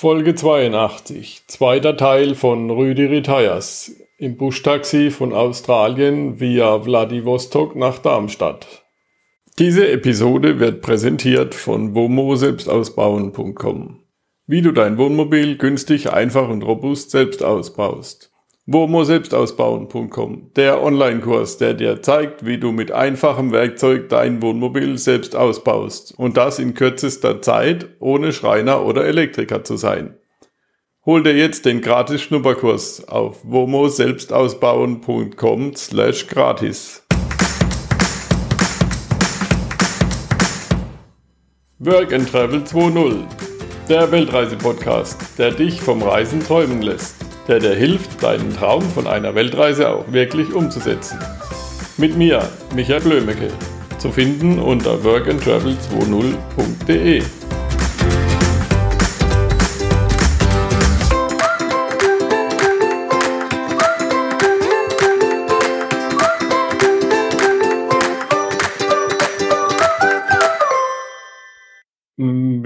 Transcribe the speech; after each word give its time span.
Folge 0.00 0.34
82, 0.34 1.42
zweiter 1.46 1.94
Teil 1.94 2.34
von 2.34 2.70
Rüdi 2.70 3.04
Retires 3.04 3.94
im 4.16 4.38
Buschtaxi 4.38 5.10
von 5.10 5.34
Australien 5.34 6.40
via 6.40 6.78
Vladivostok 6.78 7.76
nach 7.76 7.98
Darmstadt. 7.98 8.86
Diese 9.58 9.90
Episode 9.90 10.58
wird 10.58 10.80
präsentiert 10.80 11.54
von 11.54 11.94
womo-selbstausbauen.com. 11.94 14.02
Wie 14.46 14.62
du 14.62 14.72
dein 14.72 14.96
Wohnmobil 14.96 15.58
günstig, 15.58 16.10
einfach 16.10 16.48
und 16.48 16.62
robust 16.62 17.10
selbst 17.10 17.44
ausbaust. 17.44 18.29
WOMO-Selbstausbauen.com, 18.70 20.52
der 20.54 20.80
Online-Kurs, 20.80 21.58
der 21.58 21.74
dir 21.74 22.00
zeigt, 22.02 22.46
wie 22.46 22.58
du 22.58 22.70
mit 22.70 22.92
einfachem 22.92 23.50
Werkzeug 23.50 24.08
dein 24.08 24.40
Wohnmobil 24.42 24.96
selbst 24.96 25.34
ausbaust 25.34 26.14
und 26.16 26.36
das 26.36 26.60
in 26.60 26.74
kürzester 26.74 27.42
Zeit, 27.42 27.88
ohne 27.98 28.32
Schreiner 28.32 28.84
oder 28.84 29.06
Elektriker 29.06 29.64
zu 29.64 29.76
sein. 29.76 30.14
Hol 31.04 31.24
dir 31.24 31.36
jetzt 31.36 31.64
den 31.64 31.80
gratis 31.80 32.22
Schnupperkurs 32.22 33.08
auf 33.08 33.40
womo-selbstausbauen.com 33.42 35.74
slash 35.74 36.28
gratis. 36.28 37.04
Work 41.80 42.12
and 42.12 42.30
Travel 42.30 42.60
2.0, 42.60 43.24
der 43.88 44.12
Weltreise-Podcast, 44.12 45.16
der 45.38 45.50
dich 45.50 45.80
vom 45.80 46.00
Reisen 46.02 46.38
träumen 46.38 46.82
lässt 46.82 47.19
der 47.50 47.58
dir 47.58 47.74
hilft, 47.74 48.22
deinen 48.22 48.54
Traum 48.54 48.82
von 48.82 49.08
einer 49.08 49.34
Weltreise 49.34 49.90
auch 49.90 50.04
wirklich 50.12 50.54
umzusetzen. 50.54 51.18
Mit 51.96 52.16
mir, 52.16 52.48
Michael 52.76 53.00
Blömecke, 53.00 53.48
zu 53.98 54.12
finden 54.12 54.60
unter 54.60 54.98
workandtravel20.de. 54.98 57.22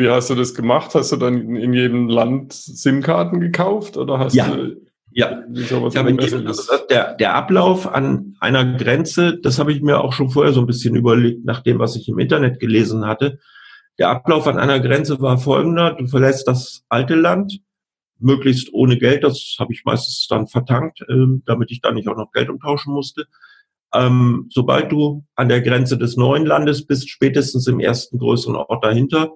Wie 0.04 0.10
hast 0.10 0.28
du 0.28 0.34
das 0.34 0.54
gemacht? 0.54 0.94
Hast 0.94 1.12
du 1.12 1.16
dann 1.16 1.56
in 1.56 1.72
jedem 1.72 2.08
Land 2.08 2.52
SIM-Karten 2.52 3.40
gekauft 3.40 3.96
oder 3.96 4.18
hast 4.18 4.34
ja. 4.34 4.54
du 4.54 4.76
ja, 5.12 5.44
ich 5.50 5.72
habe 5.72 6.10
jedem, 6.10 6.46
also 6.46 6.62
der, 6.90 7.14
der 7.14 7.34
Ablauf 7.34 7.86
an 7.86 8.34
einer 8.38 8.76
Grenze, 8.76 9.38
das 9.40 9.58
habe 9.58 9.72
ich 9.72 9.80
mir 9.80 10.02
auch 10.02 10.12
schon 10.12 10.28
vorher 10.28 10.52
so 10.52 10.60
ein 10.60 10.66
bisschen 10.66 10.94
überlegt, 10.94 11.46
nach 11.46 11.62
dem, 11.62 11.78
was 11.78 11.96
ich 11.96 12.06
im 12.08 12.18
Internet 12.18 12.60
gelesen 12.60 13.06
hatte. 13.06 13.38
Der 13.98 14.10
Ablauf 14.10 14.46
an 14.46 14.58
einer 14.58 14.78
Grenze 14.78 15.20
war 15.22 15.38
folgender. 15.38 15.94
Du 15.94 16.06
verlässt 16.06 16.48
das 16.48 16.84
alte 16.90 17.14
Land, 17.14 17.60
möglichst 18.18 18.74
ohne 18.74 18.98
Geld. 18.98 19.24
Das 19.24 19.56
habe 19.58 19.72
ich 19.72 19.84
meistens 19.86 20.26
dann 20.28 20.48
vertankt, 20.48 21.00
ähm, 21.08 21.44
damit 21.46 21.70
ich 21.70 21.80
da 21.80 21.92
nicht 21.92 22.08
auch 22.08 22.16
noch 22.16 22.32
Geld 22.32 22.50
umtauschen 22.50 22.92
musste. 22.92 23.24
Ähm, 23.94 24.50
sobald 24.50 24.92
du 24.92 25.24
an 25.34 25.48
der 25.48 25.62
Grenze 25.62 25.96
des 25.96 26.18
neuen 26.18 26.44
Landes 26.44 26.86
bist, 26.86 27.08
spätestens 27.08 27.66
im 27.68 27.80
ersten 27.80 28.18
größeren 28.18 28.56
Ort 28.56 28.84
dahinter, 28.84 29.30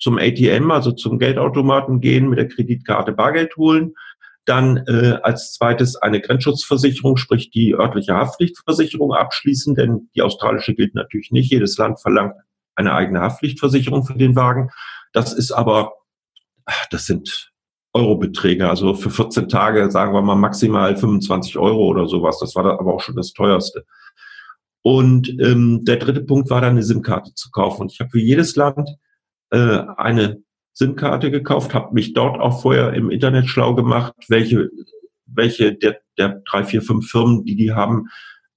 zum 0.00 0.18
ATM, 0.18 0.70
also 0.70 0.92
zum 0.92 1.18
Geldautomaten 1.18 2.00
gehen, 2.00 2.28
mit 2.28 2.38
der 2.38 2.48
Kreditkarte 2.48 3.12
Bargeld 3.12 3.56
holen, 3.56 3.94
dann 4.46 4.78
äh, 4.88 5.18
als 5.22 5.52
zweites 5.52 5.96
eine 5.96 6.20
Grenzschutzversicherung, 6.20 7.16
sprich 7.16 7.50
die 7.50 7.74
örtliche 7.74 8.14
Haftpflichtversicherung 8.14 9.12
abschließen, 9.12 9.74
denn 9.74 10.08
die 10.14 10.22
australische 10.22 10.74
gilt 10.74 10.94
natürlich 10.94 11.30
nicht. 11.30 11.52
Jedes 11.52 11.76
Land 11.76 12.00
verlangt 12.00 12.34
eine 12.74 12.94
eigene 12.94 13.20
Haftpflichtversicherung 13.20 14.04
für 14.04 14.14
den 14.14 14.34
Wagen. 14.34 14.70
Das 15.12 15.32
ist 15.32 15.52
aber, 15.52 15.92
das 16.90 17.06
sind 17.06 17.52
Eurobeträge, 17.92 18.68
also 18.68 18.94
für 18.94 19.10
14 19.10 19.48
Tage 19.48 19.90
sagen 19.90 20.14
wir 20.14 20.22
mal 20.22 20.36
maximal 20.36 20.96
25 20.96 21.58
Euro 21.58 21.86
oder 21.86 22.06
sowas. 22.06 22.38
Das 22.38 22.54
war 22.54 22.64
aber 22.64 22.94
auch 22.94 23.00
schon 23.00 23.16
das 23.16 23.32
teuerste. 23.32 23.84
Und 24.82 25.28
ähm, 25.40 25.84
der 25.84 25.96
dritte 25.96 26.22
Punkt 26.22 26.48
war 26.48 26.60
dann 26.60 26.70
eine 26.70 26.82
SIM-Karte 26.82 27.34
zu 27.34 27.50
kaufen. 27.50 27.82
Und 27.82 27.92
ich 27.92 28.00
habe 28.00 28.10
für 28.10 28.20
jedes 28.20 28.56
Land 28.56 28.88
äh, 29.50 29.84
eine 29.96 30.42
SIM-Karte 30.72 31.30
gekauft, 31.30 31.74
habe 31.74 31.94
mich 31.94 32.12
dort 32.12 32.40
auch 32.40 32.62
vorher 32.62 32.94
im 32.94 33.10
Internet 33.10 33.48
schlau 33.48 33.74
gemacht, 33.74 34.14
welche, 34.28 34.70
welche 35.26 35.74
der, 35.74 36.00
der 36.16 36.42
drei, 36.44 36.64
vier, 36.64 36.82
fünf 36.82 37.10
Firmen, 37.10 37.44
die 37.44 37.56
die 37.56 37.72
haben 37.72 38.08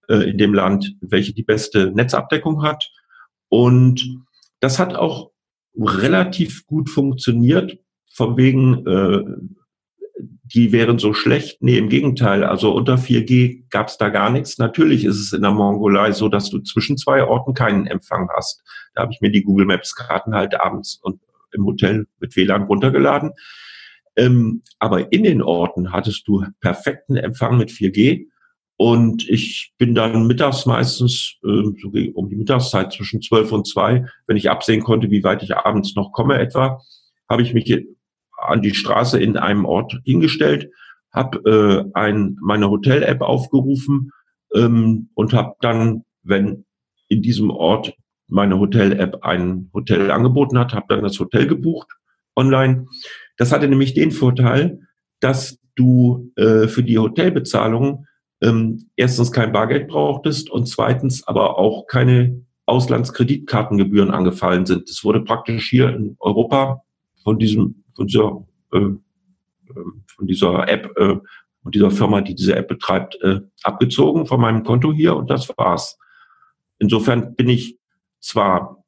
äh, 0.07 0.29
in 0.29 0.37
dem 0.37 0.53
Land, 0.53 0.95
welche 1.01 1.33
die 1.33 1.43
beste 1.43 1.91
Netzabdeckung 1.91 2.63
hat. 2.63 2.91
Und 3.49 4.19
das 4.59 4.79
hat 4.79 4.95
auch 4.95 5.31
relativ 5.75 6.65
gut 6.65 6.89
funktioniert, 6.89 7.77
von 8.11 8.37
wegen, 8.37 8.85
äh, 8.85 9.23
die 10.53 10.71
wären 10.71 10.99
so 10.99 11.13
schlecht. 11.13 11.61
Nee, 11.61 11.77
im 11.77 11.89
Gegenteil. 11.89 12.43
Also 12.43 12.73
unter 12.73 12.95
4G 12.95 13.63
gab 13.69 13.87
es 13.87 13.97
da 13.97 14.09
gar 14.09 14.29
nichts. 14.29 14.59
Natürlich 14.59 15.03
ist 15.03 15.19
es 15.19 15.33
in 15.33 15.41
der 15.41 15.51
Mongolei 15.51 16.11
so, 16.11 16.29
dass 16.29 16.49
du 16.49 16.59
zwischen 16.59 16.97
zwei 16.97 17.23
Orten 17.23 17.53
keinen 17.53 17.87
Empfang 17.87 18.29
hast. 18.35 18.61
Da 18.93 19.01
habe 19.01 19.11
ich 19.13 19.21
mir 19.21 19.31
die 19.31 19.43
Google 19.43 19.65
Maps 19.65 19.95
Karten 19.95 20.35
halt 20.35 20.59
abends 20.59 20.99
und 21.01 21.19
im 21.53 21.65
Hotel 21.65 22.07
mit 22.19 22.35
WLAN 22.35 22.63
runtergeladen. 22.63 23.31
Ähm, 24.15 24.61
aber 24.77 25.11
in 25.11 25.23
den 25.23 25.41
Orten 25.41 25.91
hattest 25.91 26.27
du 26.27 26.45
perfekten 26.61 27.15
Empfang 27.15 27.57
mit 27.57 27.71
4G. 27.71 28.27
Und 28.75 29.27
ich 29.29 29.73
bin 29.77 29.95
dann 29.95 30.27
mittags 30.27 30.65
meistens, 30.65 31.37
äh, 31.43 31.63
so 31.81 31.91
um 32.13 32.29
die 32.29 32.35
Mittagszeit 32.35 32.91
zwischen 32.91 33.21
12 33.21 33.51
und 33.51 33.67
2, 33.67 34.05
wenn 34.27 34.37
ich 34.37 34.51
absehen 34.51 34.83
konnte, 34.83 35.09
wie 35.09 35.23
weit 35.23 35.41
ich 35.41 35.55
abends 35.55 35.95
noch 35.95 36.11
komme 36.11 36.37
etwa, 36.37 36.81
habe 37.29 37.41
ich 37.41 37.53
mich 37.53 37.65
an 38.49 38.61
die 38.61 38.73
Straße 38.73 39.19
in 39.19 39.37
einem 39.37 39.65
Ort 39.65 39.99
hingestellt, 40.03 40.69
habe 41.11 41.39
äh, 41.49 41.89
ein, 41.93 42.37
meine 42.41 42.69
Hotel-App 42.69 43.21
aufgerufen 43.21 44.11
ähm, 44.55 45.09
und 45.13 45.33
habe 45.33 45.55
dann, 45.61 46.03
wenn 46.23 46.65
in 47.07 47.21
diesem 47.21 47.51
Ort 47.51 47.93
meine 48.27 48.59
Hotel-App 48.59 49.23
ein 49.23 49.69
Hotel 49.73 50.09
angeboten 50.09 50.57
hat, 50.57 50.73
habe 50.73 50.87
dann 50.89 51.03
das 51.03 51.19
Hotel 51.19 51.47
gebucht 51.47 51.87
online. 52.35 52.87
Das 53.37 53.51
hatte 53.51 53.67
nämlich 53.67 53.93
den 53.93 54.11
Vorteil, 54.11 54.79
dass 55.19 55.59
du 55.75 56.31
äh, 56.35 56.67
für 56.67 56.83
die 56.83 56.97
Hotelbezahlung 56.97 58.07
ähm, 58.41 58.89
erstens 58.95 59.31
kein 59.31 59.51
Bargeld 59.51 59.87
brauchtest 59.87 60.49
und 60.49 60.67
zweitens 60.67 61.25
aber 61.27 61.57
auch 61.57 61.87
keine 61.87 62.43
Auslandskreditkartengebühren 62.65 64.11
angefallen 64.11 64.65
sind. 64.65 64.89
Das 64.89 65.03
wurde 65.03 65.21
praktisch 65.21 65.69
hier 65.69 65.89
in 65.89 66.15
Europa 66.19 66.83
von 67.23 67.39
diesem 67.39 67.82
von 67.95 68.07
dieser 68.07 68.45
äh, 68.73 68.77
äh 68.77 68.97
von 70.15 70.27
dieser 70.27 70.67
App 70.69 70.91
äh, 70.97 71.17
und 71.63 71.75
dieser 71.75 71.91
Firma, 71.91 72.21
die 72.21 72.35
diese 72.35 72.55
App 72.55 72.67
betreibt, 72.67 73.15
äh, 73.21 73.41
abgezogen 73.63 74.25
von 74.25 74.39
meinem 74.39 74.63
Konto 74.63 74.91
hier 74.91 75.15
und 75.15 75.29
das 75.29 75.49
war's. 75.57 75.97
Insofern 76.79 77.35
bin 77.35 77.49
ich 77.49 77.79
zwar 78.19 78.83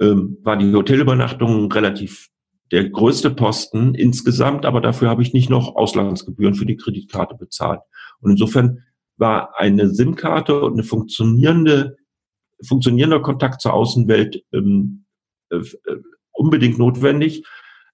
ähm, 0.00 0.38
war 0.42 0.56
die 0.56 0.74
Hotelübernachtung 0.74 1.70
relativ 1.72 2.28
der 2.72 2.88
größte 2.88 3.30
Posten 3.30 3.94
insgesamt, 3.94 4.66
aber 4.66 4.80
dafür 4.80 5.08
habe 5.08 5.22
ich 5.22 5.32
nicht 5.32 5.50
noch 5.50 5.76
Auslandsgebühren 5.76 6.54
für 6.54 6.66
die 6.66 6.76
Kreditkarte 6.76 7.36
bezahlt. 7.36 7.80
Und 8.20 8.32
insofern 8.32 8.82
war 9.16 9.58
eine 9.58 9.88
SIM-Karte 9.88 10.60
und 10.62 10.74
eine 10.74 10.82
funktionierende, 10.82 11.96
funktionierender 12.66 13.20
Kontakt 13.20 13.60
zur 13.60 13.72
Außenwelt 13.72 14.44
ähm, 14.52 15.04
äh, 15.50 15.56
äh, 15.56 15.96
unbedingt 16.32 16.78
notwendig. 16.78 17.46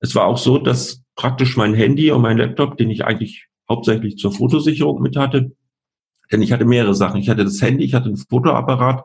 Es 0.02 0.14
war 0.16 0.26
auch 0.26 0.36
so, 0.36 0.58
dass 0.58 1.02
praktisch 1.14 1.56
mein 1.56 1.74
Handy 1.74 2.10
und 2.10 2.22
mein 2.22 2.36
Laptop, 2.36 2.76
den 2.76 2.90
ich 2.90 3.04
eigentlich 3.04 3.46
hauptsächlich 3.68 4.16
zur 4.16 4.32
Fotosicherung 4.32 5.00
mit 5.00 5.16
hatte, 5.16 5.52
denn 6.30 6.42
ich 6.42 6.52
hatte 6.52 6.64
mehrere 6.64 6.94
Sachen. 6.94 7.20
Ich 7.20 7.28
hatte 7.28 7.44
das 7.44 7.62
Handy, 7.62 7.84
ich 7.84 7.94
hatte 7.94 8.06
einen 8.06 8.16
Fotoapparat, 8.16 9.04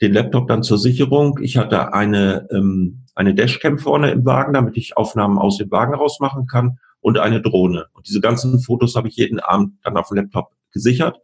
den 0.00 0.12
Laptop 0.12 0.46
dann 0.46 0.62
zur 0.62 0.78
Sicherung. 0.78 1.38
Ich 1.42 1.56
hatte 1.56 1.92
eine, 1.92 2.46
ähm, 2.52 3.06
eine 3.14 3.34
Dashcam 3.34 3.78
vorne 3.78 4.12
im 4.12 4.24
Wagen, 4.24 4.52
damit 4.52 4.76
ich 4.76 4.96
Aufnahmen 4.96 5.38
aus 5.38 5.58
dem 5.58 5.70
Wagen 5.72 5.94
rausmachen 5.94 6.46
kann 6.46 6.78
und 7.00 7.18
eine 7.18 7.42
Drohne. 7.42 7.86
Und 7.94 8.06
diese 8.06 8.20
ganzen 8.20 8.60
Fotos 8.60 8.94
habe 8.94 9.08
ich 9.08 9.16
jeden 9.16 9.40
Abend 9.40 9.74
dann 9.82 9.96
auf 9.96 10.08
dem 10.08 10.18
Laptop 10.18 10.52
gesichert. 10.72 11.18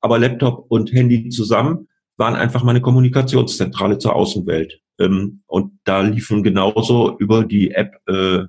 Aber 0.00 0.18
Laptop 0.18 0.66
und 0.68 0.92
Handy 0.92 1.28
zusammen 1.30 1.88
waren 2.16 2.36
einfach 2.36 2.62
meine 2.62 2.80
Kommunikationszentrale 2.80 3.98
zur 3.98 4.14
Außenwelt. 4.14 4.80
Ähm, 4.98 5.42
und 5.46 5.78
da 5.84 6.00
liefen 6.02 6.42
genauso 6.42 7.18
über 7.18 7.44
die 7.44 7.72
App 7.72 8.00
äh, 8.06 8.44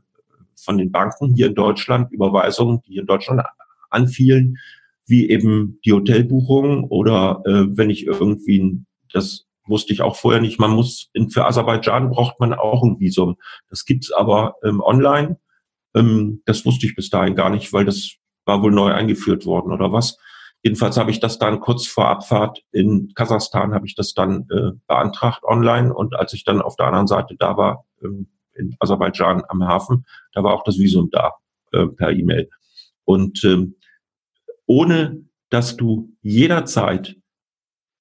von 0.56 0.78
den 0.78 0.92
Banken 0.92 1.34
hier 1.34 1.48
in 1.48 1.56
Deutschland 1.56 2.12
Überweisungen, 2.12 2.82
die 2.88 2.98
in 2.98 3.06
Deutschland 3.06 3.42
anfielen, 3.90 4.58
wie 5.06 5.30
eben 5.30 5.80
die 5.86 5.94
Hotelbuchung 5.94 6.86
oder 6.86 7.42
äh, 7.46 7.66
wenn 7.78 7.90
ich 7.90 8.06
irgendwie 8.06 8.82
das 9.12 9.46
wusste 9.68 9.94
ich 9.94 10.02
auch 10.02 10.16
vorher 10.16 10.42
nicht. 10.42 10.60
Man 10.60 10.72
muss 10.72 11.10
in, 11.14 11.30
für 11.30 11.46
Aserbaidschan 11.46 12.10
braucht 12.10 12.40
man 12.40 12.54
auch 12.54 12.84
ein 12.84 13.00
Visum. 13.00 13.38
Das 13.70 13.86
gibt's 13.86 14.12
aber 14.12 14.56
ähm, 14.64 14.82
online. 14.82 15.40
Ähm, 15.96 16.42
das 16.46 16.66
wusste 16.66 16.86
ich 16.86 16.96
bis 16.96 17.10
dahin 17.10 17.36
gar 17.36 17.50
nicht, 17.50 17.74
weil 17.74 17.86
das 17.86 18.16
war 18.46 18.62
wohl 18.62 18.72
neu 18.72 18.92
eingeführt 18.92 19.46
worden 19.46 19.72
oder 19.72 19.92
was. 19.92 20.18
Jedenfalls 20.66 20.98
habe 20.98 21.12
ich 21.12 21.20
das 21.20 21.38
dann 21.38 21.60
kurz 21.60 21.86
vor 21.86 22.08
Abfahrt 22.08 22.64
in 22.72 23.14
Kasachstan 23.14 23.76
habe 23.76 23.86
ich 23.86 23.94
das 23.94 24.16
dann 24.16 24.48
äh, 24.50 24.72
beantragt 24.88 25.44
online 25.44 25.94
und 25.94 26.16
als 26.16 26.34
ich 26.34 26.44
dann 26.44 26.60
auf 26.60 26.76
der 26.76 26.88
anderen 26.88 27.06
Seite 27.06 27.36
da 27.38 27.56
war, 27.56 27.86
ähm, 28.04 28.26
in 28.56 28.76
Aserbaidschan 28.80 29.44
am 29.48 29.64
Hafen. 29.64 30.08
Da 30.34 30.44
war 30.44 30.56
auch 30.56 30.64
das 30.64 30.80
Visum 30.80 31.12
da 31.12 31.34
äh, 31.72 31.86
per 31.86 32.10
E-Mail. 32.10 32.50
Und 33.04 33.44
ähm, 33.44 33.76
ohne 34.66 35.24
dass 35.52 35.78
du 35.78 36.12
jederzeit 36.24 37.16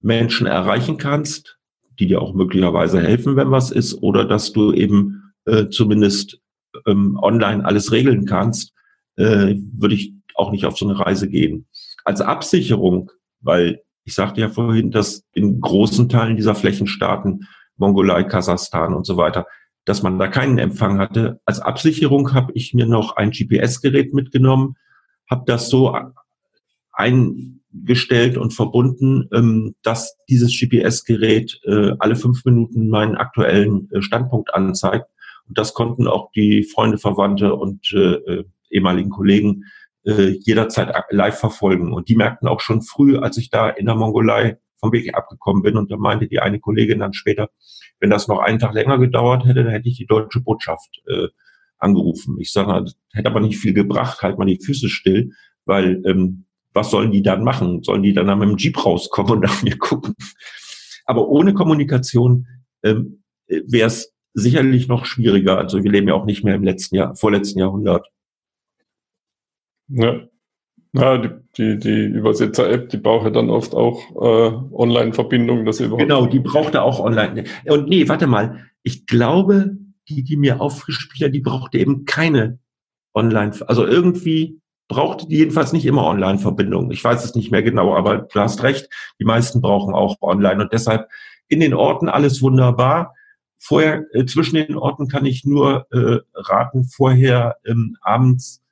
Menschen 0.00 0.46
erreichen 0.46 0.96
kannst, 0.96 1.58
die 1.98 2.06
dir 2.06 2.22
auch 2.22 2.32
möglicherweise 2.32 2.98
helfen, 2.98 3.36
wenn 3.36 3.50
was 3.50 3.72
ist, 3.72 4.02
oder 4.02 4.24
dass 4.24 4.52
du 4.52 4.72
eben 4.72 5.34
äh, 5.44 5.68
zumindest 5.68 6.40
ähm, 6.86 7.18
online 7.20 7.62
alles 7.62 7.92
regeln 7.92 8.24
kannst, 8.24 8.72
äh, 9.16 9.54
würde 9.54 9.96
ich 9.96 10.14
auch 10.34 10.50
nicht 10.50 10.64
auf 10.64 10.78
so 10.78 10.88
eine 10.88 10.98
Reise 10.98 11.28
gehen. 11.28 11.66
Als 12.04 12.20
Absicherung, 12.20 13.10
weil 13.40 13.82
ich 14.04 14.14
sagte 14.14 14.40
ja 14.40 14.48
vorhin, 14.48 14.90
dass 14.90 15.24
in 15.32 15.60
großen 15.60 16.08
Teilen 16.08 16.36
dieser 16.36 16.54
Flächenstaaten, 16.54 17.48
Mongolei, 17.76 18.22
Kasachstan 18.24 18.94
und 18.94 19.06
so 19.06 19.16
weiter, 19.16 19.46
dass 19.84 20.02
man 20.02 20.18
da 20.18 20.28
keinen 20.28 20.58
Empfang 20.58 20.98
hatte. 20.98 21.40
Als 21.44 21.60
Absicherung 21.60 22.32
habe 22.32 22.52
ich 22.54 22.74
mir 22.74 22.86
noch 22.86 23.16
ein 23.16 23.30
GPS-Gerät 23.30 24.14
mitgenommen, 24.14 24.76
habe 25.28 25.44
das 25.46 25.68
so 25.68 25.96
eingestellt 26.92 28.38
und 28.38 28.52
verbunden, 28.52 29.28
ähm, 29.32 29.74
dass 29.82 30.16
dieses 30.28 30.58
GPS-Gerät 30.58 31.60
äh, 31.64 31.92
alle 31.98 32.16
fünf 32.16 32.44
Minuten 32.44 32.88
meinen 32.88 33.16
aktuellen 33.16 33.90
äh, 33.90 34.00
Standpunkt 34.00 34.54
anzeigt. 34.54 35.06
Und 35.48 35.58
das 35.58 35.74
konnten 35.74 36.06
auch 36.06 36.30
die 36.32 36.62
Freunde, 36.62 36.98
Verwandte 36.98 37.54
und 37.54 37.92
äh, 37.92 38.44
ehemaligen 38.70 39.10
Kollegen 39.10 39.64
jederzeit 40.04 40.94
live 41.10 41.38
verfolgen. 41.38 41.92
Und 41.92 42.08
die 42.08 42.16
merkten 42.16 42.48
auch 42.48 42.60
schon 42.60 42.82
früh, 42.82 43.16
als 43.16 43.38
ich 43.38 43.50
da 43.50 43.70
in 43.70 43.86
der 43.86 43.94
Mongolei 43.94 44.58
vom 44.78 44.92
Weg 44.92 45.14
abgekommen 45.14 45.62
bin. 45.62 45.76
Und 45.76 45.90
da 45.90 45.96
meinte 45.96 46.28
die 46.28 46.40
eine 46.40 46.60
Kollegin 46.60 46.98
dann 46.98 47.14
später, 47.14 47.48
wenn 48.00 48.10
das 48.10 48.28
noch 48.28 48.38
einen 48.38 48.58
Tag 48.58 48.74
länger 48.74 48.98
gedauert 48.98 49.46
hätte, 49.46 49.64
dann 49.64 49.72
hätte 49.72 49.88
ich 49.88 49.96
die 49.96 50.06
deutsche 50.06 50.40
Botschaft 50.40 51.02
äh, 51.08 51.28
angerufen. 51.78 52.36
Ich 52.38 52.52
sage, 52.52 52.90
hätte 53.12 53.30
aber 53.30 53.40
nicht 53.40 53.58
viel 53.58 53.72
gebracht, 53.72 54.22
halt 54.22 54.38
mal 54.38 54.44
die 54.44 54.60
Füße 54.62 54.88
still, 54.88 55.32
weil 55.64 56.02
ähm, 56.04 56.44
was 56.74 56.90
sollen 56.90 57.12
die 57.12 57.22
dann 57.22 57.44
machen? 57.44 57.82
Sollen 57.82 58.02
die 58.02 58.12
dann 58.12 58.26
mit 58.38 58.48
dem 58.48 58.56
Jeep 58.56 58.84
rauskommen 58.84 59.32
und 59.32 59.40
nach 59.44 59.62
mir 59.62 59.78
gucken? 59.78 60.14
Aber 61.06 61.28
ohne 61.28 61.54
Kommunikation 61.54 62.46
ähm, 62.82 63.22
wäre 63.46 63.86
es 63.86 64.12
sicherlich 64.34 64.88
noch 64.88 65.06
schwieriger. 65.06 65.58
Also 65.58 65.82
wir 65.82 65.90
leben 65.90 66.08
ja 66.08 66.14
auch 66.14 66.26
nicht 66.26 66.44
mehr 66.44 66.56
im 66.56 66.64
letzten 66.64 66.96
Jahr, 66.96 67.14
vorletzten 67.14 67.60
Jahrhundert. 67.60 68.06
Ja, 69.88 70.20
ja 70.92 71.18
die, 71.18 71.30
die, 71.56 71.78
die 71.78 72.04
Übersetzer-App, 72.04 72.88
die 72.88 72.96
braucht 72.98 73.24
ja 73.24 73.30
dann 73.30 73.50
oft 73.50 73.74
auch 73.74 74.10
äh, 74.12 74.56
Online-Verbindung, 74.74 75.64
dass 75.64 75.78
sie 75.78 75.84
überhaupt. 75.84 76.02
Genau, 76.02 76.26
die 76.26 76.40
brauchte 76.40 76.82
auch 76.82 77.00
online. 77.00 77.44
Und 77.66 77.88
nee, 77.88 78.08
warte 78.08 78.26
mal, 78.26 78.66
ich 78.82 79.06
glaube, 79.06 79.76
die, 80.08 80.22
die 80.22 80.36
mir 80.36 80.60
aufgespielt 80.60 81.28
hat, 81.28 81.34
die 81.34 81.40
brauchte 81.40 81.78
eben 81.78 82.04
keine 82.04 82.58
Online. 83.14 83.52
Also 83.66 83.86
irgendwie 83.86 84.60
brauchte 84.88 85.26
die 85.26 85.38
jedenfalls 85.38 85.72
nicht 85.72 85.86
immer 85.86 86.06
Online-Verbindung. 86.06 86.90
Ich 86.90 87.02
weiß 87.02 87.24
es 87.24 87.34
nicht 87.34 87.50
mehr 87.50 87.62
genau, 87.62 87.96
aber 87.96 88.18
du 88.18 88.40
hast 88.40 88.62
recht, 88.62 88.88
die 89.18 89.24
meisten 89.24 89.60
brauchen 89.60 89.94
auch 89.94 90.16
Online 90.20 90.62
und 90.62 90.72
deshalb 90.72 91.08
in 91.48 91.60
den 91.60 91.74
Orten 91.74 92.08
alles 92.08 92.42
wunderbar. 92.42 93.14
Vorher, 93.58 94.04
äh, 94.12 94.26
zwischen 94.26 94.56
den 94.56 94.76
Orten 94.76 95.08
kann 95.08 95.24
ich 95.24 95.44
nur 95.44 95.86
äh, 95.90 96.18
raten, 96.34 96.84
vorher 96.84 97.56
ähm, 97.64 97.96
abends 98.02 98.63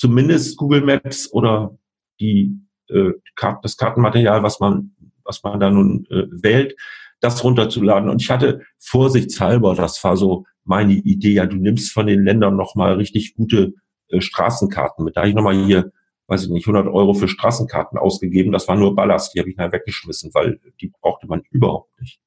zumindest 0.00 0.56
Google 0.56 0.80
Maps 0.80 1.30
oder 1.30 1.76
die, 2.20 2.58
äh, 2.88 3.10
das 3.62 3.76
Kartenmaterial, 3.76 4.42
was 4.42 4.58
man, 4.58 4.92
was 5.24 5.42
man 5.42 5.60
da 5.60 5.70
nun 5.70 6.06
äh, 6.10 6.24
wählt, 6.30 6.74
das 7.20 7.44
runterzuladen. 7.44 8.08
Und 8.08 8.22
ich 8.22 8.30
hatte 8.30 8.62
vorsichtshalber, 8.78 9.74
das 9.74 10.02
war 10.02 10.16
so 10.16 10.46
meine 10.64 10.94
Idee, 10.94 11.34
ja, 11.34 11.44
du 11.44 11.56
nimmst 11.56 11.92
von 11.92 12.06
den 12.06 12.24
Ländern 12.24 12.56
nochmal 12.56 12.94
richtig 12.94 13.34
gute 13.34 13.74
äh, 14.08 14.22
Straßenkarten 14.22 15.04
mit. 15.04 15.16
Da 15.16 15.20
habe 15.20 15.28
ich 15.28 15.34
nochmal 15.34 15.66
hier, 15.66 15.92
weiß 16.28 16.44
ich 16.44 16.48
nicht, 16.48 16.66
100 16.66 16.86
Euro 16.86 17.12
für 17.12 17.28
Straßenkarten 17.28 17.98
ausgegeben. 17.98 18.52
Das 18.52 18.68
war 18.68 18.76
nur 18.76 18.96
Ballast, 18.96 19.34
die 19.34 19.40
habe 19.40 19.50
ich 19.50 19.58
mal 19.58 19.70
weggeschmissen, 19.70 20.30
weil 20.32 20.60
die 20.80 20.90
brauchte 21.02 21.26
man 21.26 21.42
überhaupt 21.50 22.00
nicht. 22.00 22.20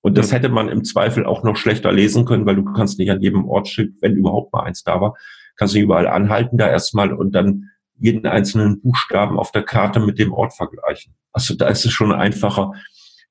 Und 0.00 0.18
das 0.18 0.32
hätte 0.32 0.48
man 0.48 0.68
im 0.68 0.82
Zweifel 0.82 1.24
auch 1.24 1.44
noch 1.44 1.56
schlechter 1.56 1.92
lesen 1.92 2.24
können, 2.24 2.46
weil 2.46 2.56
du 2.56 2.64
kannst 2.64 2.98
nicht 2.98 3.12
an 3.12 3.20
jedem 3.20 3.48
Ortsschild, 3.48 3.94
wenn 4.00 4.16
überhaupt 4.16 4.52
mal 4.52 4.64
eins 4.64 4.82
da 4.82 5.00
war, 5.00 5.14
kannst 5.62 5.76
du 5.76 5.78
überall 5.78 6.08
anhalten 6.08 6.58
da 6.58 6.68
erstmal 6.68 7.12
und 7.12 7.36
dann 7.36 7.70
jeden 7.96 8.26
einzelnen 8.26 8.80
Buchstaben 8.80 9.38
auf 9.38 9.52
der 9.52 9.62
Karte 9.62 10.00
mit 10.00 10.18
dem 10.18 10.32
Ort 10.32 10.54
vergleichen. 10.54 11.14
Also 11.32 11.54
da 11.54 11.68
ist 11.68 11.84
es 11.84 11.92
schon 11.92 12.10
einfacher. 12.10 12.72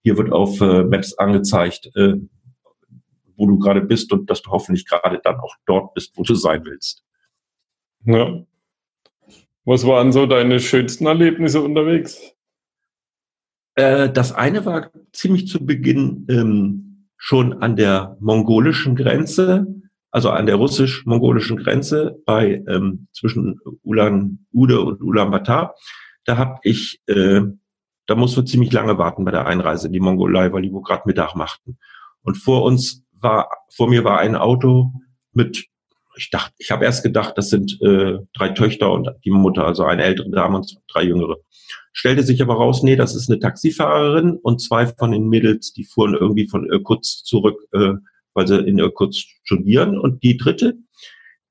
Hier 0.01 0.18
wird 0.18 0.31
auf 0.31 0.62
äh, 0.62 0.86
Maps 0.86 1.13
angezeigt, 1.16 1.92
äh, 1.94 2.13
wo 3.36 3.48
du 3.48 3.60
gerade 3.60 3.81
bist 3.81 4.13
und 4.13 4.30
dass 4.30 4.42
du 4.44 4.51
hoffentlich 4.51 4.88
gerade 4.88 5.19
dann 5.22 5.42
auch 5.42 5.54
dort 5.66 5.94
bist, 5.94 6.13
wo 6.16 6.24
du 6.24 6.33
sein 6.33 6.63
willst. 6.63 7.04
Ja. 8.06 8.45
Was 9.66 9.86
waren 9.86 10.13
so 10.13 10.25
deine 10.25 10.62
schönsten 10.62 11.07
Erlebnisse 11.07 11.62
unterwegs? 11.62 12.34
Äh, 13.75 14.10
das 14.10 14.31
eine 14.31 14.66
war 14.66 14.89
ziemlich 15.12 15.50
zu 15.50 15.66
Beginn 15.66 16.25
ähm, 16.30 17.10
schon 17.18 17.62
an 17.62 17.75
der 17.75 18.16
mongolischen 18.22 18.95
Grenze, 18.95 19.81
also 20.12 20.30
an 20.30 20.46
der 20.46 20.56
russisch-mongolischen 20.56 21.58
Grenze 21.58 22.22
bei 22.25 22.63
ähm, 22.68 23.08
zwischen 23.13 23.60
Ulan 23.84 24.46
Ude 24.52 24.81
und 24.81 25.02
Ulaanbaatar. 25.02 25.75
Da 26.25 26.38
habe 26.38 26.60
ich, 26.63 27.02
äh, 27.08 27.42
da 28.06 28.16
mussten 28.16 28.42
wir 28.42 28.46
ziemlich 28.46 28.72
lange 28.72 28.98
warten 28.98 29.25
bei 29.25 29.31
der 29.31 29.48
Einreise 29.48 29.88
in 29.88 29.94
die 29.94 30.00
Mongolei, 30.00 30.52
weil 30.52 30.62
die 30.62 30.72
wo 30.72 30.81
gerade 30.81 31.04
Mittag 31.06 31.36
machten. 31.36 31.78
Und 32.22 32.36
vor 32.36 32.63
uns 32.63 33.04
war, 33.13 33.50
vor 33.74 33.90
mir 33.90 34.04
war 34.04 34.19
ein 34.19 34.36
Auto 34.36 34.92
mit 35.34 35.72
ich 36.16 36.30
dachte, 36.30 36.54
ich 36.58 36.72
habe 36.72 36.86
erst 36.86 37.04
gedacht, 37.04 37.38
das 37.38 37.50
sind 37.50 37.81
äh, 37.81 38.19
drei 38.34 38.50
Töchter 38.50 38.92
und 38.92 39.10
die 39.24 39.31
Mutter, 39.31 39.66
also 39.66 39.86
eine 39.86 40.04
ältere 40.04 40.30
Dame 40.30 40.58
und 40.58 40.78
drei 40.92 41.04
jüngere. 41.04 41.38
Stellte 41.94 42.24
sich 42.24 42.42
aber 42.42 42.56
raus, 42.56 42.84
nee, 42.84 42.96
das 42.96 43.16
ist 43.16 43.30
eine 43.30 43.40
Taxifahrerin 43.40 44.38
und 44.42 44.62
zwei 44.62 44.88
von 44.88 45.12
den 45.12 45.28
Mädels, 45.28 45.74
die 45.74 45.84
fuhren 45.84 46.13
irgendwie 46.13 46.48
von 46.48 46.69
Irkutsk 46.69 47.25
zurück, 47.25 47.62
äh, 47.72 47.94
weil 48.33 48.48
sie 48.48 48.60
in 48.60 48.80
Irkutsk 48.80 49.28
studieren. 49.44 49.98
Und 49.98 50.24
die 50.24 50.38
dritte, 50.38 50.75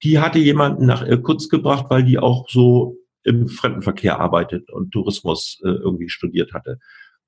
die 0.03 0.19
hatte 0.19 0.38
jemanden 0.38 0.87
nach 0.87 1.06
Irkutsk 1.06 1.50
gebracht, 1.50 1.87
weil 1.88 2.05
die 2.05 2.19
auch 2.19 2.49
so 2.49 2.97
im 3.23 3.49
Fremdenverkehr 3.49 4.19
arbeitet 4.19 4.71
und 4.71 4.93
Tourismus 4.93 5.61
äh, 5.65 5.69
irgendwie 5.69 6.09
studiert 6.09 6.53
hatte. 6.53 6.79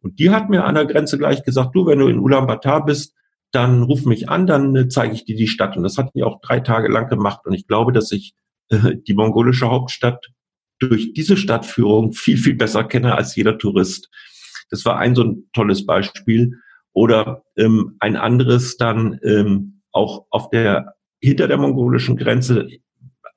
Und 0.00 0.19
die 0.19 0.31
hat 0.31 0.50
mir 0.50 0.64
an 0.64 0.75
der 0.75 0.87
Grenze 0.87 1.19
gleich 1.19 1.44
gesagt, 1.44 1.75
du, 1.75 1.87
wenn 1.87 1.99
du 1.99 2.08
in 2.08 2.19
Ulaanbaatar 2.19 2.84
bist, 2.84 3.14
dann 3.52 3.82
ruf 3.82 4.04
mich 4.06 4.28
an, 4.28 4.46
dann 4.46 4.75
äh, 4.75 4.88
zeige 4.88 5.14
ich 5.14 5.25
dir 5.25 5.37
die 5.37 5.49
Stadt. 5.49 5.76
Und 5.76 5.82
das 5.82 5.98
hat 5.98 6.14
die 6.14 6.22
auch 6.22 6.40
drei 6.40 6.60
Tage 6.60 6.88
lang 6.88 7.08
gemacht. 7.08 7.40
Und 7.44 7.52
ich 7.52 7.66
glaube, 7.66 7.93
dass 7.93 8.10
ich 8.10 8.34
äh, 8.70 8.96
die 9.06 9.14
mongolische 9.14 9.69
Hauptstadt 9.69 10.26
durch 10.78 11.12
diese 11.12 11.36
Stadtführung 11.36 12.12
viel, 12.12 12.38
viel 12.38 12.55
besser 12.55 12.84
kenne 12.84 13.15
als 13.15 13.36
jeder 13.36 13.58
Tourist. 13.58 14.08
Das 14.70 14.84
war 14.84 14.98
ein 14.98 15.15
so 15.15 15.22
ein 15.22 15.48
tolles 15.53 15.86
Beispiel. 15.86 16.58
Oder 16.93 17.43
ähm, 17.56 17.96
ein 18.01 18.17
anderes 18.17 18.77
dann 18.77 19.19
ähm, 19.22 19.82
auch 19.93 20.27
auf 20.31 20.51
der 20.51 20.94
hinter 21.20 21.49
der 21.49 21.58
mongolischen 21.58 22.17
Grenze. 22.17 22.69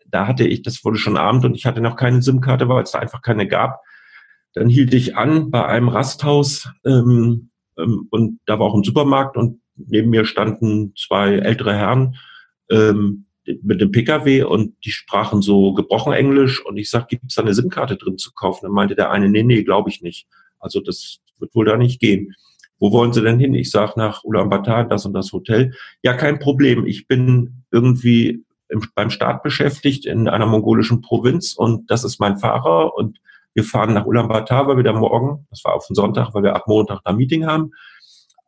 Da 0.08 0.28
hatte 0.28 0.46
ich, 0.48 0.62
das 0.62 0.84
wurde 0.84 0.98
schon 0.98 1.18
Abend 1.18 1.46
und 1.46 1.56
ich 1.56 1.66
hatte 1.66 1.82
noch 1.82 1.96
keine 1.96 2.22
SIM-Karte, 2.22 2.68
weil 2.68 2.84
es 2.84 2.92
da 2.92 3.00
einfach 3.00 3.22
keine 3.22 3.48
gab. 3.48 3.82
Dann 4.54 4.70
hielt 4.70 4.94
ich 4.94 5.16
an 5.16 5.52
bei 5.52 5.66
einem 5.66 5.90
Rasthaus 5.90 6.70
ähm, 6.86 7.50
ähm, 7.78 8.08
und 8.10 8.40
da 8.46 8.60
war 8.60 8.68
auch 8.68 8.76
ein 8.76 8.84
Supermarkt 8.84 9.38
und 9.38 9.62
neben 9.76 10.10
mir 10.10 10.26
standen 10.26 10.94
zwei 10.96 11.36
ältere 11.36 11.76
Herren 11.76 12.16
ähm, 12.70 13.26
mit 13.62 13.82
dem 13.82 13.92
Pkw 13.92 14.44
und 14.44 14.74
die 14.84 14.92
sprachen 14.92 15.42
so 15.42 15.74
gebrochen 15.74 16.14
Englisch 16.14 16.66
und 16.66 16.78
ich 16.78 16.90
sag, 16.90 17.08
gibt 17.10 17.26
es 17.28 17.36
da 17.36 17.44
eine 17.44 17.54
SIM-Karte 17.54 17.96
drin 17.98 18.18
zu 18.18 18.32
kaufen? 18.34 18.62
Dann 18.64 18.72
meinte 18.72 18.96
der 18.96 19.12
eine, 19.12 19.30
nee, 19.30 19.44
nee, 19.44 19.64
glaube 19.64 19.90
ich 19.90 20.02
nicht. 20.02 20.28
Also 20.60 20.80
das 20.80 21.20
wird 21.40 21.54
wohl 21.54 21.66
da 21.66 21.78
nicht 21.78 22.00
gehen. 22.00 22.34
Wo 22.79 22.91
wollen 22.91 23.13
Sie 23.13 23.22
denn 23.22 23.39
hin? 23.39 23.53
Ich 23.53 23.72
sag 23.72 23.96
nach 23.96 24.24
Ulaanbaatar, 24.24 24.86
das 24.86 25.05
und 25.05 25.13
das 25.13 25.32
Hotel. 25.32 25.74
Ja, 26.03 26.13
kein 26.13 26.39
Problem. 26.39 26.86
Ich 26.86 27.08
bin 27.08 27.63
irgendwie 27.72 28.44
im, 28.70 28.84
beim 28.96 29.10
Staat 29.10 29.44
beschäftigt 29.44 30.05
in 30.05 30.27
einer 30.27 30.46
mongolischen 30.46 31.01
Provinz 31.01 31.53
und 31.53 31.89
das 31.89 32.03
ist 32.03 32.20
mein 32.20 32.38
Fahrer 32.38 32.96
und 32.96 33.20
wir 33.53 33.63
fahren 33.63 33.94
nach 33.94 34.05
Ulaanbaatar, 34.05 34.67
weil 34.67 34.77
wir 34.77 34.84
da 34.84 34.94
morgen, 34.94 35.48
das 35.50 35.63
war 35.63 35.75
auf 35.75 35.88
den 35.88 35.96
Sonntag, 35.96 36.34
weil 36.34 36.44
wir 36.44 36.55
ab 36.55 36.67
Montag 36.67 37.00
da 37.05 37.13
Meeting 37.13 37.46
haben 37.46 37.72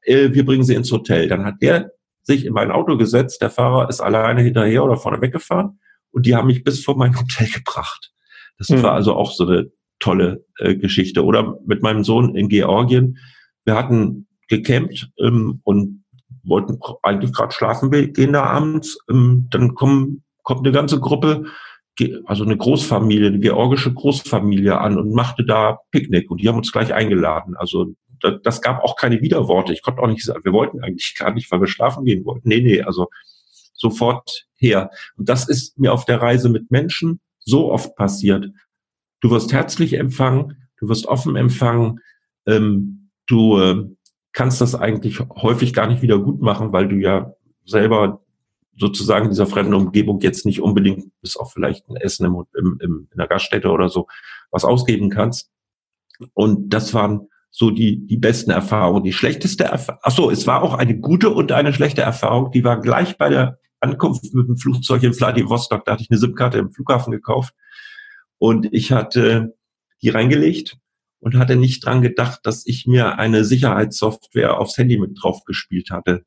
äh, 0.08 0.34
wir 0.34 0.46
bringen 0.46 0.64
sie 0.64 0.76
ins 0.76 0.92
Hotel. 0.92 1.28
Dann 1.28 1.46
hat 1.46 1.62
der 1.62 1.92
sich 2.24 2.46
in 2.46 2.54
mein 2.54 2.72
Auto 2.72 2.98
gesetzt, 2.98 3.42
der 3.42 3.50
Fahrer 3.50 3.90
ist 3.90 4.02
alleine 4.02 4.42
hinterher 4.42 4.84
oder 4.84 4.98
vorne 4.98 5.22
weggefahren 5.22 5.80
und 6.12 6.26
die 6.26 6.36
haben 6.36 6.48
mich 6.48 6.64
bis 6.64 6.84
vor 6.84 6.98
mein 6.98 7.18
Hotel 7.18 7.48
gebracht. 7.54 8.12
Das 8.58 8.70
mhm. 8.70 8.84
war 8.84 8.94
also 8.94 9.16
auch 9.16 9.32
so 9.32 9.46
eine 9.46 9.72
tolle 10.00 10.46
äh, 10.58 10.76
Geschichte. 10.76 11.24
Oder 11.24 11.60
mit 11.66 11.84
meinem 11.84 12.04
Sohn 12.04 12.36
in 12.36 12.50
Georgien. 12.50 13.18
Wir 13.68 13.76
hatten 13.76 14.28
gecampt 14.48 15.10
ähm, 15.20 15.60
und 15.66 16.06
wollten 16.44 16.80
eigentlich 17.04 17.34
gerade 17.34 17.52
schlafen 17.52 17.92
gehen 17.92 18.32
da 18.32 18.44
abends. 18.44 18.98
Ähm, 19.10 19.48
dann 19.50 19.76
kommen, 19.76 20.24
kommt 20.42 20.66
eine 20.66 20.72
ganze 20.72 21.02
Gruppe, 21.02 21.44
also 22.24 22.46
eine 22.46 22.56
Großfamilie, 22.56 23.28
eine 23.28 23.40
georgische 23.40 23.94
Großfamilie 23.94 24.80
an 24.80 24.98
und 24.98 25.14
machte 25.14 25.44
da 25.44 25.80
Picknick 25.92 26.32
und 26.32 26.42
die 26.42 26.48
haben 26.48 26.56
uns 26.56 26.72
gleich 26.72 26.94
eingeladen. 26.94 27.58
Also 27.58 27.88
das 28.44 28.62
gab 28.62 28.84
auch 28.86 28.96
keine 28.96 29.20
Widerworte. 29.20 29.74
Ich 29.74 29.82
konnte 29.82 30.02
auch 30.02 30.08
nicht 30.08 30.24
sagen, 30.24 30.46
wir 30.46 30.54
wollten 30.54 30.82
eigentlich 30.82 31.14
gar 31.20 31.34
nicht, 31.34 31.52
weil 31.52 31.60
wir 31.60 31.68
schlafen 31.68 32.06
gehen 32.06 32.24
wollten. 32.24 32.48
Nee, 32.48 32.62
nee, 32.62 32.82
also 32.82 33.10
sofort 33.74 34.46
her. 34.56 34.92
Und 35.18 35.28
das 35.28 35.50
ist 35.50 35.78
mir 35.78 35.92
auf 35.92 36.06
der 36.06 36.22
Reise 36.22 36.48
mit 36.48 36.72
Menschen 36.72 37.20
so 37.40 37.70
oft 37.70 37.98
passiert. 37.98 38.48
Du 39.20 39.30
wirst 39.30 39.52
herzlich 39.52 39.94
empfangen, 39.94 40.70
du 40.80 40.88
wirst 40.88 41.06
offen 41.06 41.36
empfangen, 41.36 42.00
ähm, 42.46 42.97
du 43.28 43.60
äh, 43.60 43.86
kannst 44.34 44.62
das 44.62 44.76
eigentlich 44.76 45.20
häufig 45.20 45.74
gar 45.74 45.88
nicht 45.88 46.02
wieder 46.02 46.20
gut 46.20 46.42
machen, 46.42 46.74
weil 46.74 46.88
du 46.88 46.96
ja 46.96 47.34
selber 47.66 48.22
sozusagen 48.78 49.26
in 49.26 49.32
dieser 49.32 49.48
fremden 49.48 49.74
Umgebung 49.74 50.20
jetzt 50.22 50.46
nicht 50.46 50.62
unbedingt, 50.62 51.12
bis 51.22 51.38
auf 51.38 51.54
vielleicht 51.54 51.90
ein 51.90 51.96
Essen 51.96 52.26
im, 52.26 52.46
im, 52.56 52.78
im, 52.82 53.08
in 53.12 53.18
der 53.18 53.28
Gaststätte 53.28 53.70
oder 53.70 53.90
so, 53.90 54.08
was 54.52 54.64
ausgeben 54.64 55.10
kannst. 55.10 55.52
Und 56.34 56.70
das 56.70 56.94
waren 56.94 57.28
so 57.50 57.72
die, 57.72 58.06
die 58.06 58.18
besten 58.18 58.52
Erfahrungen. 58.52 59.04
Die 59.04 59.14
schlechteste 59.14 59.64
Erfahrung, 59.64 60.02
ach 60.04 60.12
so, 60.12 60.30
es 60.30 60.46
war 60.46 60.62
auch 60.62 60.76
eine 60.76 61.00
gute 61.00 61.32
und 61.32 61.52
eine 61.52 61.74
schlechte 61.74 62.02
Erfahrung. 62.02 62.52
Die 62.52 62.64
war 62.64 62.80
gleich 62.80 63.18
bei 63.18 63.30
der 63.30 63.60
Ankunft 63.80 64.24
mit 64.34 64.48
dem 64.48 64.58
Flugzeug 64.58 65.04
in 65.04 65.14
Vladivostok. 65.14 65.86
Da 65.86 65.94
hatte 65.94 66.04
ich 66.04 66.12
eine 66.12 66.20
SIM-Karte 66.20 66.60
im 66.60 66.72
Flughafen 66.72 67.12
gekauft 67.12 67.54
und 68.38 68.72
ich 68.72 68.92
hatte 68.92 69.56
die 70.02 70.10
reingelegt 70.10 70.78
und 71.20 71.36
hatte 71.36 71.56
nicht 71.56 71.86
dran 71.86 72.02
gedacht, 72.02 72.42
dass 72.44 72.66
ich 72.66 72.86
mir 72.86 73.18
eine 73.18 73.44
Sicherheitssoftware 73.44 74.60
aufs 74.60 74.78
Handy 74.78 74.98
mit 74.98 75.18
drauf 75.22 75.44
gespielt 75.46 75.90
hatte. 75.92 76.24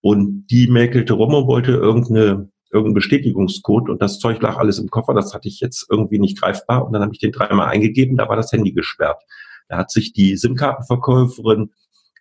Und 0.00 0.46
die 0.48 0.68
mäkelte 0.68 1.14
rum 1.14 1.34
und 1.34 1.46
wollte 1.46 1.72
irgendeine, 1.72 2.50
irgendeinen 2.70 2.94
Bestätigungscode 2.94 3.88
und 3.88 4.02
das 4.02 4.18
Zeug 4.18 4.40
lag 4.42 4.56
alles 4.56 4.78
im 4.78 4.88
Koffer. 4.88 5.14
Das 5.14 5.34
hatte 5.34 5.48
ich 5.48 5.60
jetzt 5.60 5.86
irgendwie 5.90 6.18
nicht 6.18 6.40
greifbar 6.40 6.86
und 6.86 6.92
dann 6.92 7.02
habe 7.02 7.12
ich 7.12 7.20
den 7.20 7.32
dreimal 7.32 7.68
eingegeben, 7.68 8.16
da 8.16 8.28
war 8.28 8.36
das 8.36 8.52
Handy 8.52 8.72
gesperrt. 8.72 9.22
Da 9.68 9.78
hat 9.78 9.90
sich 9.90 10.12
die 10.12 10.36
SIM-Kartenverkäuferin 10.36 11.70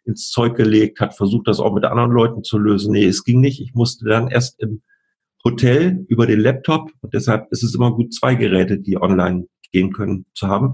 ins 0.06 0.30
Zeug 0.30 0.56
gelegt, 0.56 1.00
hat 1.00 1.16
versucht, 1.16 1.48
das 1.48 1.60
auch 1.60 1.74
mit 1.74 1.84
anderen 1.84 2.12
Leuten 2.12 2.44
zu 2.44 2.58
lösen. 2.58 2.92
Nee, 2.92 3.06
es 3.06 3.24
ging 3.24 3.42
nicht. 3.42 3.62
Ich 3.62 3.74
musste 3.74 4.06
dann 4.06 4.30
erst 4.30 4.60
im 4.62 4.82
Hotel 5.44 6.06
über 6.08 6.26
den 6.26 6.40
Laptop 6.40 6.92
und 7.02 7.14
deshalb 7.14 7.52
ist 7.52 7.64
es 7.64 7.76
immer 7.76 7.92
gut, 7.92 8.14
zwei 8.14 8.36
Geräte, 8.36 8.80
die 8.80 8.98
online 9.00 9.48
gehen 9.72 9.94
können, 9.94 10.26
zu 10.34 10.48
haben. 10.48 10.74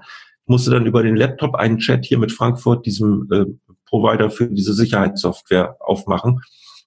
Musste 0.51 0.71
dann 0.71 0.85
über 0.85 1.01
den 1.01 1.15
Laptop 1.15 1.55
einen 1.55 1.77
Chat 1.77 2.05
hier 2.05 2.19
mit 2.19 2.33
Frankfurt, 2.33 2.85
diesem 2.85 3.27
äh, 3.31 3.45
Provider 3.85 4.29
für 4.29 4.47
diese 4.47 4.73
Sicherheitssoftware, 4.73 5.77
aufmachen 5.79 6.41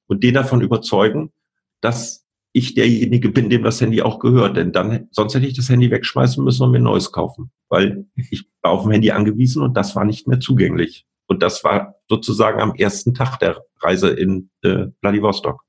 und 0.07 0.23
den 0.23 0.35
davon 0.35 0.61
überzeugen, 0.61 1.33
dass 1.81 2.27
ich 2.53 2.75
derjenige 2.75 3.31
bin, 3.31 3.49
dem 3.49 3.63
das 3.63 3.81
Handy 3.81 4.03
auch 4.03 4.19
gehört. 4.19 4.59
Denn 4.59 4.73
dann, 4.73 5.09
sonst 5.11 5.35
hätte 5.35 5.47
ich 5.47 5.57
das 5.57 5.71
Handy 5.71 5.91
wegschmeißen 5.91 6.45
müssen 6.45 6.63
und 6.63 6.73
mir 6.73 6.79
ein 6.79 6.85
neues 6.85 7.11
kaufen. 7.11 7.51
Weil 7.71 8.07
ich 8.31 8.47
war 8.61 8.73
auf 8.73 8.83
dem 8.83 8.93
Handy 8.93 9.11
angewiesen 9.11 9.63
und 9.63 9.77
das 9.77 9.97
war 9.97 10.05
nicht 10.05 10.29
mehr 10.29 10.41
zugänglich. 10.41 11.07
Und 11.27 11.43
das 11.43 11.65
war 11.65 11.95
sozusagen 12.07 12.61
am 12.61 12.75
ersten 12.75 13.15
Tag 13.15 13.39
der 13.39 13.65
Reise 13.81 14.11
in 14.11 14.51
äh, 14.63 14.89
Vladivostok. 15.01 15.63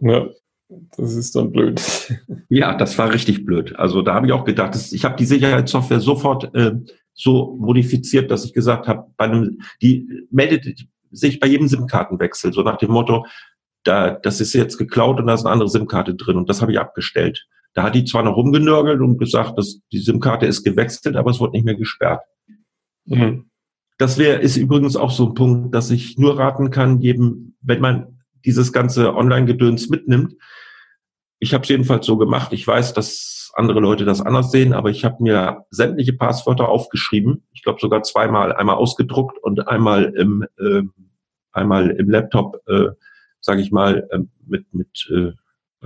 Ja, 0.00 0.28
das 0.96 1.14
ist 1.14 1.34
dann 1.34 1.50
blöd. 1.50 1.80
Ja, 2.50 2.76
das 2.76 2.98
war 2.98 3.12
richtig 3.12 3.46
blöd. 3.46 3.76
Also 3.76 4.02
da 4.02 4.14
habe 4.14 4.26
ich 4.26 4.32
auch 4.32 4.44
gedacht, 4.44 4.74
dass, 4.74 4.92
ich 4.92 5.04
habe 5.04 5.16
die 5.16 5.24
Sicherheitssoftware 5.24 6.00
sofort 6.00 6.54
äh, 6.54 6.72
so 7.18 7.56
modifiziert, 7.58 8.30
dass 8.30 8.44
ich 8.44 8.54
gesagt 8.54 8.86
habe, 8.86 9.10
bei 9.16 9.24
einem, 9.24 9.60
die 9.82 10.08
meldet 10.30 10.86
sich 11.10 11.40
bei 11.40 11.48
jedem 11.48 11.68
SIM-Kartenwechsel, 11.68 12.52
so 12.52 12.62
nach 12.62 12.78
dem 12.78 12.92
Motto, 12.92 13.26
da, 13.82 14.10
das 14.10 14.40
ist 14.40 14.52
jetzt 14.52 14.78
geklaut 14.78 15.18
und 15.18 15.26
da 15.26 15.34
ist 15.34 15.44
eine 15.44 15.52
andere 15.52 15.68
SIM-Karte 15.68 16.14
drin 16.14 16.36
und 16.36 16.48
das 16.48 16.62
habe 16.62 16.72
ich 16.72 16.78
abgestellt. 16.78 17.46
Da 17.74 17.82
hat 17.82 17.94
die 17.94 18.04
zwar 18.04 18.22
noch 18.22 18.36
rumgenörgelt 18.36 19.00
und 19.00 19.18
gesagt, 19.18 19.58
dass 19.58 19.80
die 19.92 19.98
SIM-Karte 19.98 20.46
ist 20.46 20.62
gewechselt, 20.62 21.16
aber 21.16 21.30
es 21.30 21.40
wurde 21.40 21.52
nicht 21.52 21.64
mehr 21.64 21.74
gesperrt. 21.74 22.22
Mhm. 23.04 23.50
Das 23.98 24.16
wäre, 24.16 24.40
ist 24.40 24.56
übrigens 24.56 24.94
auch 24.94 25.10
so 25.10 25.28
ein 25.28 25.34
Punkt, 25.34 25.74
dass 25.74 25.90
ich 25.90 26.18
nur 26.18 26.38
raten 26.38 26.70
kann, 26.70 27.00
jedem, 27.00 27.56
wenn 27.60 27.80
man 27.80 28.20
dieses 28.44 28.72
ganze 28.72 29.14
Online-Gedöns 29.14 29.88
mitnimmt. 29.88 30.34
Ich 31.38 31.54
habe 31.54 31.62
es 31.62 31.68
jedenfalls 31.68 32.06
so 32.06 32.16
gemacht. 32.16 32.52
Ich 32.52 32.66
weiß, 32.66 32.94
dass 32.94 33.52
andere 33.54 33.80
Leute 33.80 34.04
das 34.04 34.20
anders 34.20 34.50
sehen, 34.50 34.72
aber 34.72 34.90
ich 34.90 35.04
habe 35.04 35.22
mir 35.22 35.64
sämtliche 35.70 36.12
Passwörter 36.12 36.68
aufgeschrieben. 36.68 37.44
Ich 37.52 37.62
glaube 37.62 37.80
sogar 37.80 38.02
zweimal, 38.02 38.52
einmal 38.52 38.76
ausgedruckt 38.76 39.38
und 39.38 39.68
einmal 39.68 40.04
im 40.04 40.46
äh, 40.58 40.82
einmal 41.52 41.90
im 41.90 42.10
Laptop 42.10 42.62
äh, 42.66 42.90
sage 43.40 43.60
ich 43.60 43.72
mal, 43.72 44.08
ähm, 44.12 44.30
mit, 44.46 44.72
mit 44.72 45.08
äh, 45.10 45.32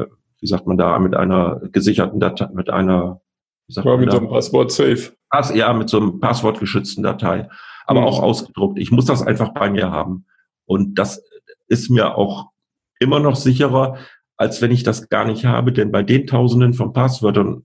äh, 0.01 0.07
wie 0.41 0.47
sagt 0.47 0.67
man 0.67 0.79
da, 0.79 0.99
mit 0.99 1.15
einer 1.15 1.61
gesicherten 1.71 2.21
Datei, 2.21 2.49
mit 2.53 2.71
einer, 2.71 3.21
wie 3.67 3.75
sagt 3.75 3.85
ja, 3.85 3.93
man 3.93 4.01
mit 4.01 4.09
da? 4.09 4.13
so 4.13 4.19
einem 4.19 4.29
Passwort-Safe. 4.31 5.13
Pass, 5.31 5.55
ja, 5.55 5.73
mit 5.73 5.89
so 5.89 5.99
einem 5.99 6.21
passwortgeschützten 6.21 7.03
Datei, 7.03 7.49
aber 7.87 8.03
mhm. 8.03 8.07
auch 8.07 8.23
ausgedruckt. 8.23 8.79
Ich 8.79 8.91
muss 8.91 9.07
das 9.07 9.23
einfach 9.23 9.55
bei 9.55 9.71
mir 9.71 9.91
haben. 9.91 10.27
Und 10.67 10.99
das 10.99 11.23
ist 11.69 11.91
mir 11.91 12.17
auch 12.17 12.51
immer 12.99 13.19
noch 13.19 13.37
sicherer, 13.37 13.97
als 14.43 14.61
wenn 14.61 14.73
ich 14.73 14.83
das 14.83 15.09
gar 15.09 15.25
nicht 15.25 15.45
habe, 15.45 15.71
denn 15.71 15.93
bei 15.93 16.03
den 16.03 16.27
Tausenden 16.27 16.75
von 16.75 16.93
Passwörtern 16.93 17.65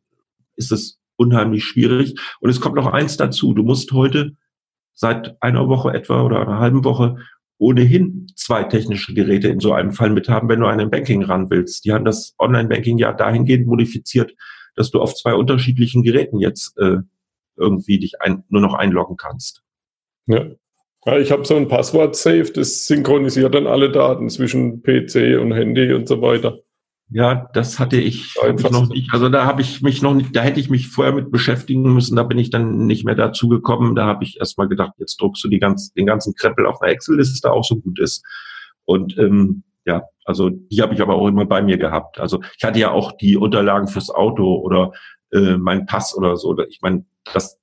ist 0.58 0.72
es 0.72 1.00
unheimlich 1.16 1.66
schwierig. 1.66 2.14
Und 2.40 2.52
es 2.52 2.62
kommt 2.62 2.76
noch 2.76 2.86
eins 2.86 3.18
dazu. 3.18 3.56
Du 3.56 3.64
musst 3.64 3.92
heute 3.94 4.34
seit 4.94 5.42
einer 5.42 5.68
Woche 5.70 5.92
etwa 5.92 6.22
oder 6.22 6.40
einer 6.40 6.60
halben 6.60 6.84
Woche 6.84 7.18
ohnehin 7.58 8.28
zwei 8.36 8.64
technische 8.64 9.16
Geräte 9.16 9.48
in 9.48 9.60
so 9.60 9.74
einem 9.74 9.92
Fall 9.92 10.12
mit 10.12 10.30
haben, 10.30 10.50
wenn 10.50 10.60
du 10.60 10.68
an 10.68 10.80
ein 10.80 10.92
Banking 10.92 11.24
ran 11.24 11.50
willst. 11.50 11.84
Die 11.84 11.94
haben 11.94 12.06
das 12.06 12.36
Online-Banking 12.38 13.00
ja 13.00 13.12
dahingehend 13.12 13.66
modifiziert, 13.66 14.36
dass 14.76 14.92
du 14.92 15.02
auf 15.02 15.16
zwei 15.16 15.34
unterschiedlichen 15.34 16.04
Geräten 16.04 16.38
jetzt 16.38 16.78
äh, 16.78 16.98
irgendwie 17.56 17.98
dich 17.98 18.22
ein, 18.22 18.44
nur 18.50 18.62
noch 18.62 18.76
einloggen 18.76 19.18
kannst. 19.18 19.64
Ja. 20.28 20.46
ja 21.08 21.18
ich 21.18 21.32
habe 21.32 21.44
so 21.44 21.56
ein 21.56 21.68
Passwort-Safe, 21.68 22.52
das 22.54 22.86
synchronisiert 22.86 23.56
dann 23.56 23.66
alle 23.66 23.92
Daten 23.92 24.30
zwischen 24.30 24.84
PC 24.84 25.42
und 25.42 25.54
Handy 25.54 25.92
und 25.94 26.08
so 26.08 26.22
weiter. 26.22 26.60
Ja, 27.10 27.50
das 27.54 27.80
hatte 27.80 27.98
ich, 27.98 28.36
ich 28.36 28.70
noch 28.70 28.90
nicht. 28.90 29.14
Also 29.14 29.30
da 29.30 29.46
habe 29.46 29.62
ich 29.62 29.82
mich 29.82 30.02
noch 30.02 30.14
nicht, 30.14 30.36
da 30.36 30.42
hätte 30.42 30.60
ich 30.60 30.70
mich 30.70 30.90
vorher 30.90 31.14
mit 31.14 31.32
beschäftigen 31.32 31.94
müssen. 31.94 32.18
Da 32.18 32.24
bin 32.24 32.38
ich 32.38 32.50
dann 32.50 32.86
nicht 32.86 33.06
mehr 33.06 33.16
dazu 33.16 33.48
gekommen. 33.48 33.96
Da 33.96 34.06
habe 34.06 34.26
ich 34.26 34.40
erstmal 34.40 34.68
gedacht, 34.68 34.92
jetzt 34.98 35.22
druckst 35.22 35.42
du 35.44 35.48
die 35.48 35.60
ganz, 35.60 35.94
den 35.94 36.06
ganzen 36.06 36.36
Krempel 36.36 36.66
auf 36.66 36.82
einer 36.82 36.92
Excel-Liste, 36.92 37.50
auch 37.52 37.64
so 37.64 37.78
gut 37.78 38.00
ist. 38.00 38.26
Und 38.84 39.18
ähm, 39.18 39.64
ja, 39.86 40.04
also 40.26 40.50
die 40.50 40.82
habe 40.82 40.94
ich 40.94 41.02
aber 41.02 41.16
auch 41.16 41.28
immer 41.28 41.46
bei 41.46 41.62
mir 41.62 41.78
gehabt. 41.78 42.20
Also 42.20 42.42
ich 42.58 42.64
hatte 42.66 42.80
ja 42.80 42.92
auch 42.92 43.14
die 43.14 43.38
Unterlagen 43.38 43.88
fürs 43.88 44.10
Auto 44.10 44.56
oder 44.56 44.92
äh, 45.32 45.56
mein 45.56 45.86
Pass 45.86 46.16
oder 46.16 46.36
so. 46.36 46.58
Ich 46.68 46.80
meine, 46.82 47.06
das, 47.34 47.58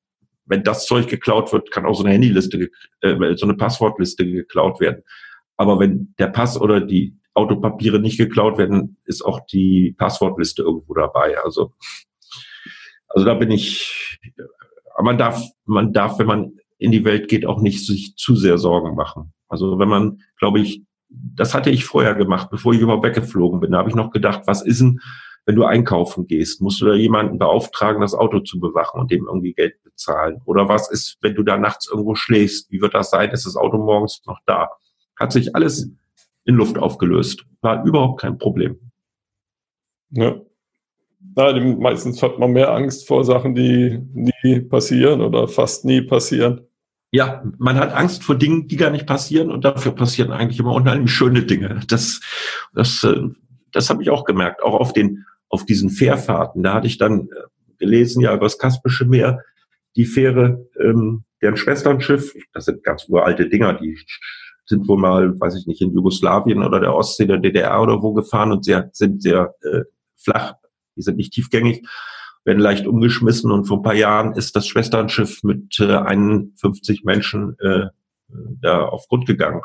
wenn 0.46 0.62
das 0.62 0.86
Zeug 0.86 1.06
geklaut 1.08 1.52
wird, 1.52 1.70
kann 1.70 1.84
auch 1.84 1.94
so 1.94 2.02
eine 2.02 2.14
Handyliste, 2.14 2.70
äh, 3.02 3.36
so 3.36 3.44
eine 3.44 3.56
Passwortliste 3.56 4.24
geklaut 4.24 4.80
werden. 4.80 5.02
Aber 5.58 5.78
wenn 5.78 6.14
der 6.18 6.28
Pass 6.28 6.58
oder 6.58 6.80
die 6.80 7.18
Autopapiere 7.34 7.98
nicht 7.98 8.16
geklaut 8.16 8.58
werden, 8.58 8.96
ist 9.04 9.24
auch 9.24 9.40
die 9.46 9.94
Passwortliste 9.98 10.62
irgendwo 10.62 10.94
dabei. 10.94 11.36
Also, 11.42 11.72
also 13.08 13.26
da 13.26 13.34
bin 13.34 13.50
ich, 13.50 14.18
man 15.02 15.18
darf, 15.18 15.42
man 15.64 15.92
darf, 15.92 16.18
wenn 16.18 16.26
man 16.26 16.52
in 16.78 16.92
die 16.92 17.04
Welt 17.04 17.28
geht, 17.28 17.46
auch 17.46 17.60
nicht 17.60 17.84
sich 17.86 18.14
zu 18.16 18.36
sehr 18.36 18.58
Sorgen 18.58 18.94
machen. 18.94 19.32
Also 19.48 19.78
wenn 19.78 19.88
man, 19.88 20.20
glaube 20.38 20.60
ich, 20.60 20.82
das 21.08 21.54
hatte 21.54 21.70
ich 21.70 21.84
vorher 21.84 22.14
gemacht, 22.14 22.50
bevor 22.50 22.72
ich 22.72 22.80
überhaupt 22.80 23.04
weggeflogen 23.04 23.60
bin. 23.60 23.72
Da 23.72 23.78
habe 23.78 23.88
ich 23.88 23.94
noch 23.94 24.10
gedacht, 24.10 24.42
was 24.46 24.62
ist 24.62 24.80
denn, 24.80 25.00
wenn 25.46 25.56
du 25.56 25.64
einkaufen 25.64 26.26
gehst? 26.26 26.60
Musst 26.60 26.80
du 26.80 26.86
da 26.86 26.94
jemanden 26.94 27.38
beauftragen, 27.38 28.00
das 28.00 28.14
Auto 28.14 28.40
zu 28.40 28.58
bewachen 28.58 29.00
und 29.00 29.10
dem 29.10 29.26
irgendwie 29.26 29.52
Geld 29.52 29.82
bezahlen? 29.82 30.40
Oder 30.44 30.68
was 30.68 30.90
ist, 30.90 31.18
wenn 31.20 31.34
du 31.34 31.42
da 31.42 31.56
nachts 31.56 31.88
irgendwo 31.88 32.14
schläfst? 32.14 32.70
Wie 32.70 32.80
wird 32.80 32.94
das 32.94 33.10
sein? 33.10 33.30
Ist 33.30 33.46
das 33.46 33.56
Auto 33.56 33.78
morgens 33.78 34.22
noch 34.26 34.40
da? 34.46 34.70
Hat 35.16 35.32
sich 35.32 35.54
alles 35.54 35.90
in 36.44 36.56
Luft 36.56 36.78
aufgelöst. 36.78 37.44
War 37.60 37.84
überhaupt 37.84 38.20
kein 38.20 38.38
Problem. 38.38 38.78
Ja. 40.10 40.36
ja 41.36 41.60
meistens 41.76 42.22
hat 42.22 42.38
man 42.38 42.52
mehr 42.52 42.72
Angst 42.72 43.06
vor 43.06 43.24
Sachen, 43.24 43.54
die 43.54 44.00
nie 44.12 44.60
passieren 44.60 45.20
oder 45.20 45.48
fast 45.48 45.84
nie 45.84 46.02
passieren. 46.02 46.62
Ja, 47.10 47.44
man 47.58 47.76
hat 47.76 47.92
Angst 47.92 48.24
vor 48.24 48.34
Dingen, 48.34 48.66
die 48.66 48.76
gar 48.76 48.90
nicht 48.90 49.06
passieren 49.06 49.50
und 49.50 49.64
dafür 49.64 49.92
passieren 49.92 50.32
eigentlich 50.32 50.58
immer 50.58 50.72
unheimlich 50.72 51.12
schöne 51.12 51.44
Dinge. 51.44 51.80
Das, 51.86 52.20
das, 52.74 53.04
äh, 53.04 53.28
das 53.70 53.88
habe 53.88 54.02
ich 54.02 54.10
auch 54.10 54.24
gemerkt, 54.24 54.62
auch 54.62 54.74
auf 54.74 54.92
den, 54.92 55.24
auf 55.48 55.64
diesen 55.64 55.90
Fährfahrten. 55.90 56.62
Da 56.64 56.74
hatte 56.74 56.88
ich 56.88 56.98
dann 56.98 57.28
äh, 57.28 57.76
gelesen, 57.78 58.20
ja, 58.20 58.34
über 58.34 58.46
das 58.46 58.58
Kaspische 58.58 59.04
Meer, 59.04 59.44
die 59.94 60.06
Fähre, 60.06 60.66
ähm, 60.80 61.22
deren 61.40 61.56
Schwesternschiff, 61.56 62.34
das 62.52 62.64
sind 62.64 62.82
ganz 62.82 63.08
uralte 63.08 63.48
Dinger, 63.48 63.74
die 63.74 63.96
sind 64.66 64.88
wohl 64.88 64.98
mal, 64.98 65.38
weiß 65.38 65.56
ich 65.56 65.66
nicht, 65.66 65.80
in 65.80 65.92
Jugoslawien 65.92 66.62
oder 66.62 66.80
der 66.80 66.94
Ostsee, 66.94 67.26
der 67.26 67.38
DDR 67.38 67.82
oder 67.82 68.02
wo 68.02 68.12
gefahren 68.12 68.52
und 68.52 68.64
sie 68.64 68.80
sind 68.92 69.22
sehr 69.22 69.54
äh, 69.62 69.82
flach, 70.16 70.54
die 70.96 71.02
sind 71.02 71.16
nicht 71.16 71.32
tiefgängig, 71.32 71.86
werden 72.44 72.60
leicht 72.60 72.86
umgeschmissen 72.86 73.50
und 73.50 73.66
vor 73.66 73.78
ein 73.78 73.82
paar 73.82 73.94
Jahren 73.94 74.32
ist 74.34 74.56
das 74.56 74.66
Schwesternschiff 74.66 75.42
mit 75.42 75.78
äh, 75.80 75.96
51 75.96 77.04
Menschen 77.04 77.56
äh, 77.60 77.86
da 78.60 78.86
auf 78.86 79.06
Grund 79.08 79.26
gegangen. 79.26 79.60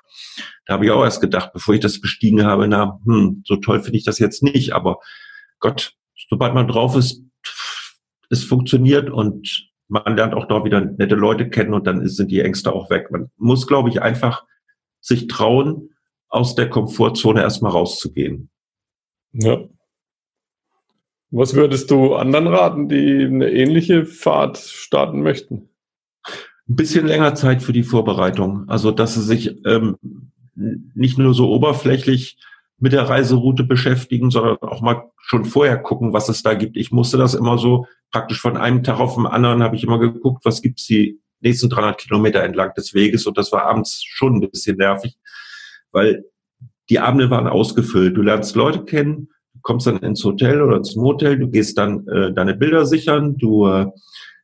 Da 0.65 0.73
habe 0.73 0.85
ich 0.85 0.91
auch 0.91 1.03
erst 1.03 1.21
gedacht, 1.21 1.51
bevor 1.53 1.73
ich 1.73 1.79
das 1.79 2.01
bestiegen 2.01 2.45
habe, 2.45 2.67
na, 2.67 2.99
hm, 3.05 3.43
so 3.45 3.55
toll 3.55 3.81
finde 3.81 3.97
ich 3.97 4.05
das 4.05 4.19
jetzt 4.19 4.43
nicht, 4.43 4.73
aber 4.73 4.99
Gott, 5.59 5.93
sobald 6.29 6.53
man 6.53 6.67
drauf 6.67 6.95
ist, 6.95 7.23
es 8.29 8.43
funktioniert 8.43 9.09
und 9.09 9.69
man 9.87 10.15
lernt 10.15 10.35
auch 10.35 10.47
dort 10.47 10.65
wieder 10.65 10.81
nette 10.81 11.15
Leute 11.15 11.49
kennen 11.49 11.73
und 11.73 11.87
dann 11.87 12.07
sind 12.07 12.29
die 12.31 12.41
Ängste 12.41 12.71
auch 12.71 12.89
weg. 12.89 13.09
Man 13.11 13.31
muss, 13.37 13.65
glaube 13.65 13.89
ich, 13.89 14.01
einfach 14.01 14.45
sich 15.01 15.27
trauen, 15.27 15.89
aus 16.27 16.55
der 16.55 16.69
Komfortzone 16.69 17.41
erstmal 17.41 17.71
rauszugehen. 17.71 18.49
Ja. 19.33 19.59
Was 21.31 21.53
würdest 21.53 21.91
du 21.91 22.15
anderen 22.15 22.47
raten, 22.47 22.89
die 22.89 23.23
eine 23.25 23.51
ähnliche 23.51 24.05
Fahrt 24.05 24.57
starten 24.57 25.21
möchten? 25.21 25.69
Ein 26.67 26.75
bisschen 26.75 27.07
länger 27.07 27.35
Zeit 27.35 27.61
für 27.61 27.73
die 27.73 27.83
Vorbereitung. 27.83 28.67
Also, 28.67 28.91
dass 28.91 29.15
sie 29.15 29.23
sich 29.23 29.65
ähm, 29.65 29.97
nicht 30.55 31.17
nur 31.17 31.33
so 31.33 31.49
oberflächlich 31.49 32.37
mit 32.77 32.93
der 32.93 33.09
Reiseroute 33.09 33.63
beschäftigen, 33.63 34.31
sondern 34.31 34.57
auch 34.61 34.81
mal 34.81 35.11
schon 35.17 35.45
vorher 35.45 35.77
gucken, 35.77 36.13
was 36.13 36.29
es 36.29 36.43
da 36.43 36.53
gibt. 36.53 36.77
Ich 36.77 36.91
musste 36.91 37.17
das 37.17 37.33
immer 37.33 37.57
so 37.57 37.85
praktisch 38.11 38.41
von 38.41 38.57
einem 38.57 38.83
Tag 38.83 38.99
auf 38.99 39.15
den 39.15 39.27
anderen 39.27 39.61
habe 39.61 39.75
ich 39.75 39.83
immer 39.83 39.99
geguckt, 39.99 40.45
was 40.45 40.61
gibt's 40.61 40.85
die 40.87 41.19
nächsten 41.41 41.69
300 41.69 41.97
Kilometer 41.97 42.43
entlang 42.43 42.73
des 42.75 42.93
Weges 42.93 43.25
und 43.25 43.37
das 43.37 43.51
war 43.51 43.63
abends 43.63 44.03
schon 44.03 44.35
ein 44.35 44.49
bisschen 44.49 44.77
nervig, 44.77 45.17
weil 45.91 46.25
die 46.89 46.99
Abende 46.99 47.29
waren 47.29 47.47
ausgefüllt. 47.47 48.17
Du 48.17 48.21
lernst 48.21 48.55
Leute 48.55 48.83
kennen, 48.83 49.29
du 49.53 49.59
kommst 49.61 49.87
dann 49.87 49.99
ins 49.99 50.23
Hotel 50.23 50.61
oder 50.61 50.77
ins 50.77 50.95
Motel, 50.95 51.37
du 51.37 51.49
gehst 51.49 51.77
dann 51.77 52.07
äh, 52.07 52.33
deine 52.33 52.55
Bilder 52.55 52.85
sichern, 52.85 53.37
du 53.37 53.67
äh, 53.67 53.87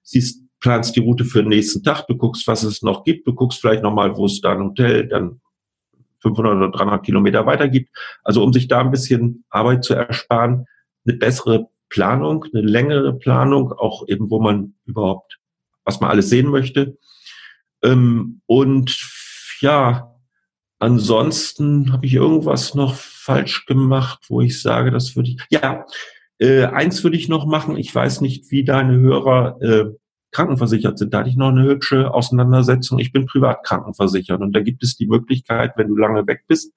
siehst, 0.03 0.41
planst 0.59 0.95
die 0.95 1.01
Route 1.01 1.25
für 1.25 1.43
den 1.43 1.49
nächsten 1.49 1.83
Tag, 1.83 2.07
du 2.07 2.17
guckst, 2.17 2.47
was 2.47 2.63
es 2.63 2.81
noch 2.81 3.03
gibt, 3.03 3.27
du 3.27 3.33
guckst 3.33 3.61
vielleicht 3.61 3.83
nochmal, 3.83 4.15
wo 4.17 4.25
es 4.25 4.41
da 4.41 4.53
ein 4.53 4.63
Hotel 4.63 5.07
dann 5.07 5.41
500 6.21 6.55
oder 6.55 6.71
300 6.71 7.05
Kilometer 7.05 7.45
weiter 7.45 7.67
gibt. 7.67 7.89
Also 8.23 8.43
um 8.43 8.51
sich 8.51 8.67
da 8.67 8.79
ein 8.79 8.89
bisschen 8.89 9.45
Arbeit 9.49 9.83
zu 9.83 9.93
ersparen, 9.93 10.65
eine 11.05 11.17
bessere 11.17 11.67
Planung, 11.89 12.45
eine 12.51 12.63
längere 12.63 13.13
Planung, 13.13 13.71
auch 13.71 14.07
eben, 14.07 14.29
wo 14.31 14.39
man 14.39 14.73
überhaupt, 14.85 15.37
was 15.85 16.01
man 16.01 16.09
alles 16.09 16.29
sehen 16.29 16.47
möchte. 16.47 16.97
Ähm, 17.83 18.41
und 18.45 18.97
ja, 19.61 20.15
ansonsten 20.79 21.93
habe 21.93 22.05
ich 22.05 22.13
irgendwas 22.13 22.75
noch 22.75 22.95
falsch 22.95 23.65
gemacht, 23.65 24.25
wo 24.27 24.41
ich 24.41 24.61
sage, 24.61 24.91
das 24.91 25.15
würde 25.15 25.29
ich, 25.29 25.37
ja, 25.49 25.85
äh, 26.39 26.65
eins 26.65 27.03
würde 27.03 27.17
ich 27.17 27.29
noch 27.29 27.45
machen. 27.45 27.77
Ich 27.77 27.93
weiß 27.93 28.21
nicht, 28.21 28.51
wie 28.51 28.63
deine 28.63 28.99
Hörer 28.99 29.61
äh, 29.61 29.85
krankenversichert 30.31 30.97
sind. 30.97 31.13
Da 31.13 31.19
hatte 31.19 31.29
ich 31.29 31.37
noch 31.37 31.49
eine 31.49 31.63
hübsche 31.63 32.13
Auseinandersetzung. 32.13 32.99
Ich 32.99 33.13
bin 33.13 33.25
privat 33.25 33.63
krankenversichert 33.63 34.41
und 34.41 34.51
da 34.53 34.59
gibt 34.59 34.83
es 34.83 34.97
die 34.97 35.07
Möglichkeit, 35.07 35.73
wenn 35.77 35.87
du 35.87 35.95
lange 35.95 36.27
weg 36.27 36.43
bist, 36.47 36.73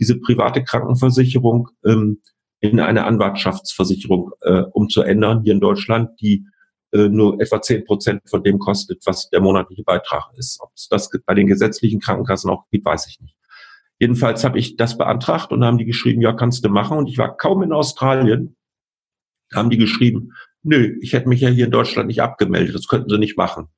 diese 0.00 0.18
private 0.18 0.64
Krankenversicherung 0.64 1.68
ähm, 1.84 2.20
in 2.60 2.80
eine 2.80 3.04
Anwartschaftsversicherung 3.04 4.32
äh, 4.40 4.62
umzuändern 4.72 5.42
hier 5.42 5.52
in 5.52 5.60
Deutschland, 5.60 6.20
die 6.20 6.44
nur 6.92 7.40
etwa 7.40 7.60
zehn 7.60 7.84
Prozent 7.84 8.22
von 8.28 8.42
dem 8.42 8.58
kostet, 8.58 9.04
was 9.04 9.28
der 9.30 9.40
monatliche 9.40 9.82
Beitrag 9.82 10.30
ist. 10.36 10.58
Ob 10.60 10.70
es 10.74 10.88
das 10.88 11.10
bei 11.26 11.34
den 11.34 11.46
gesetzlichen 11.46 12.00
Krankenkassen 12.00 12.50
auch 12.50 12.64
gibt, 12.70 12.86
weiß 12.86 13.06
ich 13.08 13.20
nicht. 13.20 13.36
Jedenfalls 13.98 14.44
habe 14.44 14.58
ich 14.58 14.76
das 14.76 14.96
beantragt 14.96 15.52
und 15.52 15.64
haben 15.64 15.78
die 15.78 15.84
geschrieben, 15.84 16.22
ja, 16.22 16.32
kannst 16.32 16.64
du 16.64 16.68
machen. 16.68 16.98
Und 16.98 17.08
ich 17.08 17.18
war 17.18 17.36
kaum 17.36 17.62
in 17.62 17.72
Australien, 17.72 18.56
haben 19.52 19.70
die 19.70 19.78
geschrieben, 19.78 20.32
nö, 20.62 20.96
ich 21.00 21.12
hätte 21.12 21.28
mich 21.28 21.40
ja 21.40 21.48
hier 21.48 21.66
in 21.66 21.70
Deutschland 21.70 22.08
nicht 22.08 22.22
abgemeldet, 22.22 22.74
das 22.74 22.88
könnten 22.88 23.08
sie 23.08 23.18
nicht 23.18 23.36
machen. 23.36 23.68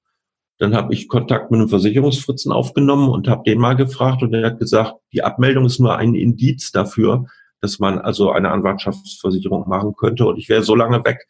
Dann 0.58 0.74
habe 0.74 0.92
ich 0.92 1.08
Kontakt 1.08 1.50
mit 1.50 1.58
einem 1.58 1.70
Versicherungsfritzen 1.70 2.52
aufgenommen 2.52 3.08
und 3.08 3.28
habe 3.28 3.44
den 3.44 3.58
mal 3.58 3.76
gefragt 3.76 4.22
und 4.22 4.34
er 4.34 4.46
hat 4.46 4.58
gesagt, 4.58 4.94
die 5.12 5.22
Abmeldung 5.22 5.64
ist 5.64 5.80
nur 5.80 5.96
ein 5.96 6.14
Indiz 6.14 6.70
dafür, 6.70 7.26
dass 7.62 7.78
man 7.78 7.98
also 7.98 8.30
eine 8.30 8.50
Anwartschaftsversicherung 8.50 9.68
machen 9.68 9.94
könnte. 9.96 10.26
Und 10.26 10.36
ich 10.36 10.50
wäre 10.50 10.62
so 10.62 10.74
lange 10.74 11.02
weg. 11.04 11.26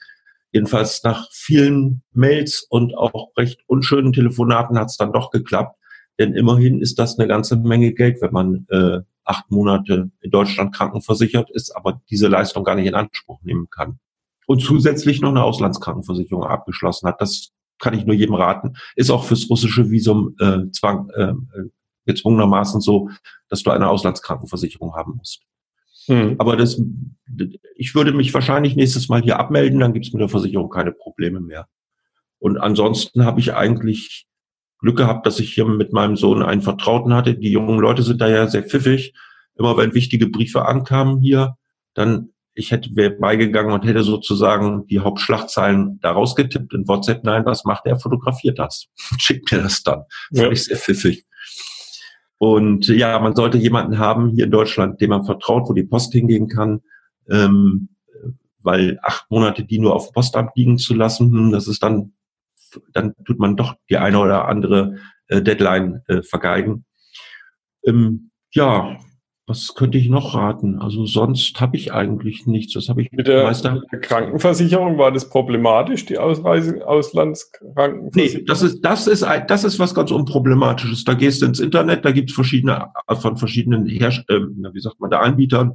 Jedenfalls 0.52 1.02
nach 1.04 1.28
vielen 1.30 2.02
Mails 2.12 2.66
und 2.68 2.96
auch 2.96 3.30
recht 3.36 3.60
unschönen 3.66 4.12
Telefonaten 4.12 4.78
hat 4.78 4.88
es 4.88 4.96
dann 4.96 5.12
doch 5.12 5.30
geklappt. 5.30 5.76
Denn 6.18 6.34
immerhin 6.34 6.80
ist 6.80 6.98
das 6.98 7.18
eine 7.18 7.28
ganze 7.28 7.56
Menge 7.56 7.92
Geld, 7.92 8.20
wenn 8.20 8.32
man 8.32 8.66
äh, 8.68 9.00
acht 9.24 9.50
Monate 9.50 10.10
in 10.20 10.30
Deutschland 10.30 10.74
krankenversichert 10.74 11.50
ist, 11.50 11.74
aber 11.74 12.00
diese 12.10 12.28
Leistung 12.28 12.64
gar 12.64 12.74
nicht 12.74 12.86
in 12.86 12.94
Anspruch 12.94 13.40
nehmen 13.42 13.68
kann. 13.70 14.00
Und 14.46 14.60
zusätzlich 14.60 15.20
noch 15.20 15.30
eine 15.30 15.44
Auslandskrankenversicherung 15.44 16.44
abgeschlossen 16.44 17.06
hat. 17.08 17.20
Das 17.20 17.52
kann 17.78 17.94
ich 17.94 18.04
nur 18.04 18.16
jedem 18.16 18.34
raten. 18.34 18.74
Ist 18.96 19.10
auch 19.10 19.24
fürs 19.24 19.48
russische 19.48 19.90
Visum 19.90 20.34
äh, 20.40 20.70
zwang, 20.72 21.08
äh, 21.10 21.32
gezwungenermaßen 22.06 22.80
so, 22.80 23.10
dass 23.48 23.62
du 23.62 23.70
eine 23.70 23.88
Auslandskrankenversicherung 23.88 24.94
haben 24.94 25.16
musst. 25.16 25.42
Mhm. 26.10 26.36
Aber 26.38 26.56
das, 26.56 26.80
ich 27.76 27.94
würde 27.94 28.12
mich 28.12 28.34
wahrscheinlich 28.34 28.76
nächstes 28.76 29.08
Mal 29.08 29.22
hier 29.22 29.38
abmelden, 29.38 29.80
dann 29.80 29.92
gibt 29.92 30.06
es 30.06 30.12
mit 30.12 30.20
der 30.20 30.28
Versicherung 30.28 30.68
keine 30.68 30.92
Probleme 30.92 31.40
mehr. 31.40 31.66
Und 32.38 32.58
ansonsten 32.58 33.24
habe 33.24 33.40
ich 33.40 33.54
eigentlich 33.54 34.26
Glück 34.78 34.96
gehabt, 34.96 35.26
dass 35.26 35.40
ich 35.40 35.52
hier 35.52 35.66
mit 35.66 35.92
meinem 35.92 36.16
Sohn 36.16 36.42
einen 36.42 36.62
Vertrauten 36.62 37.14
hatte. 37.14 37.36
Die 37.36 37.50
jungen 37.50 37.78
Leute 37.78 38.02
sind 38.02 38.20
da 38.20 38.28
ja 38.28 38.48
sehr 38.48 38.62
pfiffig. 38.62 39.12
Immer 39.56 39.76
wenn 39.76 39.94
wichtige 39.94 40.26
Briefe 40.26 40.64
ankamen 40.64 41.20
hier, 41.20 41.56
dann 41.94 42.30
ich 42.54 42.72
hätte 42.72 42.94
wäre 42.94 43.10
beigegangen 43.10 43.72
und 43.72 43.84
hätte 43.84 44.02
sozusagen 44.02 44.86
die 44.86 45.00
Hauptschlagzeilen 45.00 46.00
da 46.00 46.12
rausgetippt 46.12 46.74
in 46.74 46.88
WhatsApp. 46.88 47.24
Nein, 47.24 47.44
was 47.44 47.64
macht 47.64 47.86
er? 47.86 47.98
Fotografiert 47.98 48.58
das. 48.58 48.86
Schickt 49.18 49.52
mir 49.52 49.62
das 49.62 49.82
dann. 49.82 50.02
Ja. 50.30 50.42
Fand 50.42 50.54
ich 50.54 50.64
sehr 50.64 50.76
pfiffig. 50.76 51.24
Und 52.42 52.88
ja, 52.88 53.18
man 53.18 53.36
sollte 53.36 53.58
jemanden 53.58 53.98
haben 53.98 54.30
hier 54.30 54.44
in 54.44 54.50
Deutschland, 54.50 54.98
dem 55.02 55.10
man 55.10 55.26
vertraut, 55.26 55.68
wo 55.68 55.74
die 55.74 55.82
Post 55.82 56.14
hingehen 56.14 56.48
kann, 56.48 56.80
ähm, 57.28 57.90
weil 58.60 58.98
acht 59.02 59.30
Monate 59.30 59.62
die 59.62 59.78
nur 59.78 59.94
auf 59.94 60.14
Postamt 60.14 60.52
liegen 60.56 60.78
zu 60.78 60.94
lassen, 60.94 61.52
das 61.52 61.68
ist 61.68 61.82
dann, 61.82 62.14
dann 62.94 63.12
tut 63.26 63.38
man 63.38 63.58
doch 63.58 63.74
die 63.90 63.98
eine 63.98 64.18
oder 64.18 64.48
andere 64.48 64.96
äh, 65.28 65.42
Deadline 65.42 66.00
äh, 66.08 66.22
vergeigen. 66.22 66.86
Ähm, 67.84 68.30
ja, 68.52 68.96
was 69.50 69.74
könnte 69.74 69.98
ich 69.98 70.08
noch 70.08 70.36
raten? 70.36 70.78
Also 70.78 71.06
sonst 71.06 71.60
habe 71.60 71.76
ich 71.76 71.92
eigentlich 71.92 72.46
nichts. 72.46 72.74
Das 72.74 72.88
habe 72.88 73.02
ich 73.02 73.10
mit 73.10 73.26
der, 73.26 73.42
Meister 73.42 73.82
Krankenversicherung 74.00 74.96
war 74.96 75.10
das 75.10 75.28
problematisch, 75.28 76.06
die 76.06 76.18
Ausreise 76.18 76.86
Auslandskrankenversicherung? 76.86 78.12
Nee, 78.14 78.44
das 78.46 78.62
ist 78.62 78.80
das 78.82 79.08
ist 79.08 79.26
das 79.48 79.64
ist 79.64 79.80
was 79.80 79.92
ganz 79.92 80.12
unproblematisches. 80.12 81.04
Da 81.04 81.14
gehst 81.14 81.42
du 81.42 81.46
ins 81.46 81.58
Internet, 81.58 82.04
da 82.04 82.12
gibt 82.12 82.30
es 82.30 82.34
verschiedene 82.36 82.92
von 83.20 83.36
verschiedenen 83.36 83.86
Herst 83.86 84.22
äh, 84.28 84.40
wie 84.40 84.80
sagt 84.80 85.00
man, 85.00 85.10
der 85.10 85.20
Anbietern 85.20 85.74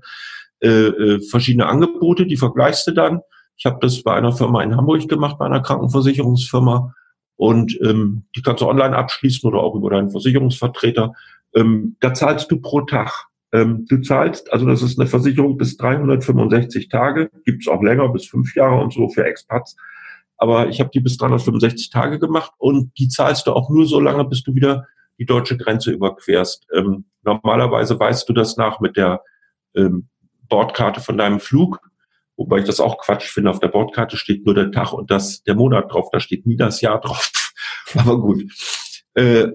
äh, 0.62 0.70
äh, 0.70 1.20
verschiedene 1.30 1.66
Angebote, 1.66 2.26
die 2.26 2.38
vergleichst 2.38 2.88
du 2.88 2.94
dann. 2.94 3.20
Ich 3.58 3.66
habe 3.66 3.80
das 3.82 4.02
bei 4.04 4.14
einer 4.14 4.32
Firma 4.32 4.64
in 4.64 4.78
Hamburg 4.78 5.06
gemacht, 5.10 5.38
bei 5.38 5.48
einer 5.48 5.62
Krankenversicherungsfirma 5.62 6.94
und 7.36 7.78
ähm, 7.82 8.24
die 8.38 8.42
kannst 8.42 8.62
du 8.62 8.70
online 8.70 8.96
abschließen 8.96 9.46
oder 9.46 9.60
auch 9.60 9.76
über 9.76 9.90
deinen 9.90 10.12
Versicherungsvertreter. 10.12 11.12
Ähm, 11.54 11.98
da 12.00 12.14
zahlst 12.14 12.50
du 12.50 12.62
pro 12.62 12.80
Tag 12.82 13.28
ähm, 13.56 13.86
du 13.88 14.02
zahlst, 14.02 14.52
also 14.52 14.66
das 14.66 14.82
ist 14.82 15.00
eine 15.00 15.08
Versicherung 15.08 15.58
bis 15.58 15.78
365 15.78 16.90
Tage, 16.90 17.30
gibt's 17.46 17.70
auch 17.70 17.82
länger, 17.82 18.10
bis 18.10 18.26
fünf 18.26 18.54
Jahre 18.54 18.82
und 18.82 18.92
so 18.92 19.08
für 19.08 19.26
Expats. 19.26 19.78
Aber 20.38 20.68
ich 20.68 20.82
habe 20.82 20.90
die 20.94 21.00
bis 21.00 21.16
365 21.18 21.90
Tage 21.90 22.20
gemacht 22.20 22.52
und 22.58 22.92
die 23.00 23.08
zahlst 23.08 23.48
du 23.48 23.54
auch 23.54 23.70
nur 23.70 23.86
so 23.86 24.02
lange, 24.02 24.26
bis 24.26 24.44
du 24.44 24.54
wieder 24.56 24.88
die 25.18 25.26
deutsche 25.26 25.56
Grenze 25.56 25.92
überquerst. 25.92 26.68
Ähm, 26.74 27.06
normalerweise 27.24 27.98
weißt 27.98 28.28
du 28.28 28.34
das 28.34 28.58
nach 28.58 28.82
mit 28.82 28.98
der 28.98 29.22
ähm, 29.74 30.10
Bordkarte 30.50 31.00
von 31.00 31.18
deinem 31.18 31.40
Flug, 31.40 31.80
wobei 32.36 32.60
ich 32.60 32.66
das 32.66 32.82
auch 32.82 32.98
Quatsch 32.98 33.30
finde. 33.30 33.52
Auf 33.52 33.62
der 33.62 33.70
Bordkarte 33.70 34.18
steht 34.18 34.46
nur 34.46 34.54
der 34.54 34.72
Tag 34.72 34.92
und 34.92 35.10
das 35.10 35.44
der 35.44 35.56
Monat 35.56 35.94
drauf, 35.94 36.10
da 36.12 36.20
steht 36.20 36.46
nie 36.46 36.58
das 36.58 36.82
Jahr 36.82 37.00
drauf. 37.00 37.32
Aber 37.96 38.20
gut. 38.20 38.44
Äh, 39.14 39.52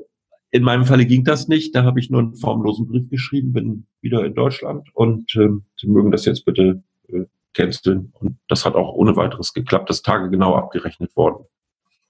in 0.50 0.62
meinem 0.62 0.84
Falle 0.84 1.06
ging 1.06 1.24
das 1.24 1.48
nicht. 1.48 1.74
Da 1.74 1.84
habe 1.84 2.00
ich 2.00 2.10
nur 2.10 2.20
einen 2.20 2.34
formlosen 2.34 2.88
Brief 2.88 3.08
geschrieben, 3.08 3.52
bin 3.52 3.86
wieder 4.00 4.24
in 4.24 4.34
Deutschland 4.34 4.88
und 4.94 5.34
ähm, 5.36 5.64
Sie 5.76 5.86
mögen 5.86 6.10
das 6.10 6.24
jetzt 6.24 6.44
bitte 6.44 6.82
äh, 7.08 7.24
canceln. 7.54 8.12
Und 8.20 8.38
das 8.48 8.64
hat 8.64 8.74
auch 8.74 8.92
ohne 8.94 9.16
weiteres 9.16 9.52
geklappt. 9.52 9.88
Das 9.90 10.02
Tage 10.02 10.30
genau 10.30 10.54
abgerechnet 10.54 11.14
worden. 11.16 11.44